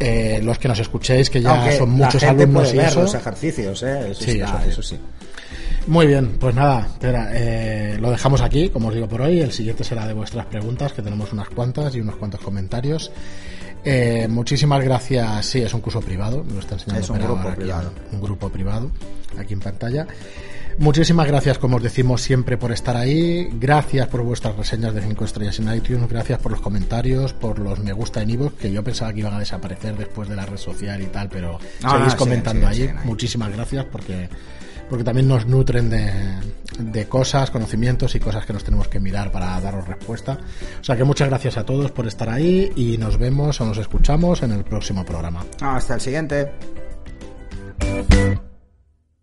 Eh, 0.01 0.41
los 0.45 0.59
que 0.59 0.69
nos 0.69 0.79
escuchéis, 0.79 1.29
que 1.31 1.41
ya 1.41 1.51
Aunque 1.57 1.77
son 1.79 1.91
la 1.91 2.07
muchos 2.07 2.21
gente 2.23 2.43
alumnos 2.45 2.63
puede 2.65 2.75
y 2.75 2.79
ver 2.79 2.87
eso. 2.89 3.03
los 3.03 3.15
ejercicios, 3.15 3.83
¿eh? 3.83 3.99
eso, 4.11 4.11
eso 4.11 4.25
sí. 4.25 4.41
eso 4.69 4.83
sí. 4.83 4.99
Muy 5.89 6.07
bien, 6.07 6.37
pues 6.39 6.55
nada, 6.55 6.87
espera, 6.87 7.31
eh, 7.33 7.97
lo 7.99 8.11
dejamos 8.11 8.43
aquí, 8.43 8.69
como 8.69 8.89
os 8.89 8.95
digo 8.95 9.09
por 9.09 9.23
hoy. 9.23 9.41
El 9.41 9.53
siguiente 9.53 9.85
será 9.85 10.07
de 10.07 10.13
vuestras 10.13 10.45
preguntas, 10.45 10.93
que 10.93 11.01
tenemos 11.01 11.33
unas 11.33 11.49
cuantas 11.49 11.95
y 11.95 12.01
unos 12.03 12.17
cuantos 12.17 12.43
comentarios. 12.43 13.11
Eh, 13.85 14.27
muchísimas 14.29 14.85
gracias. 14.85 15.47
Sí, 15.47 15.63
es 15.63 15.73
un 15.73 15.81
curso 15.81 16.01
privado, 16.03 16.45
me 16.45 16.53
lo 16.53 16.61
está 16.61 16.75
enseñando 16.75 17.01
Es 17.03 17.09
un 17.09 17.19
grupo 17.19 17.37
ahora 17.39 17.53
aquí, 17.53 17.61
privado. 17.63 17.93
un 18.13 18.21
grupo 18.21 18.49
privado, 18.51 18.91
aquí 19.39 19.55
en 19.55 19.61
pantalla. 19.61 20.07
Muchísimas 20.77 21.27
gracias, 21.27 21.59
como 21.59 21.79
os 21.79 21.83
decimos 21.83 22.21
siempre, 22.21 22.59
por 22.59 22.71
estar 22.71 22.95
ahí. 22.97 23.49
Gracias 23.55 24.07
por 24.09 24.23
vuestras 24.23 24.57
reseñas 24.57 24.95
de 24.95 25.01
5 25.01 25.25
estrellas 25.25 25.59
en 25.59 25.75
iTunes. 25.75 26.07
Gracias 26.09 26.39
por 26.39 26.53
los 26.53 26.61
comentarios, 26.61 27.33
por 27.33 27.59
los 27.59 27.79
me 27.81 27.93
gusta 27.93 28.21
en 28.21 28.29
iVoox, 28.31 28.55
que 28.57 28.71
yo 28.71 28.85
pensaba 28.85 29.13
que 29.15 29.21
iban 29.21 29.33
a 29.33 29.39
desaparecer 29.39 29.97
después 29.97 30.29
de 30.29 30.37
la 30.37 30.45
red 30.45 30.59
social 30.59 31.01
y 31.01 31.07
tal, 31.07 31.31
pero 31.31 31.59
No, 31.83 31.91
seguís 31.99 32.15
comentando 32.15 32.67
ahí. 32.69 32.91
Muchísimas 33.05 33.51
gracias 33.51 33.87
porque 33.91 34.29
porque 34.89 35.05
también 35.05 35.29
nos 35.29 35.47
nutren 35.47 35.91
de, 35.91 36.13
de 36.79 37.09
cosas, 37.09 37.51
conocimientos 37.51 38.15
y 38.15 38.21
cosas 38.21 38.47
que 38.47 38.53
nos 38.53 38.65
tenemos 38.65 38.89
que 38.89 39.01
mirar 39.01 39.31
para 39.33 39.61
daros 39.61 39.87
respuesta. 39.87 40.39
O 40.81 40.85
sea 40.85 40.97
que 40.97 41.05
muchas 41.05 41.29
gracias 41.29 41.57
a 41.57 41.65
todos 41.65 41.91
por 41.91 42.07
estar 42.07 42.29
ahí 42.29 42.73
y 42.77 42.99
nos 42.99 43.19
vemos 43.19 43.61
o 43.61 43.65
nos 43.65 43.79
escuchamos 43.79 44.43
en 44.43 44.53
el 44.53 44.65
próximo 44.65 45.05
programa. 45.05 45.45
Hasta 45.61 45.95
el 45.95 46.01
siguiente. 46.01 46.53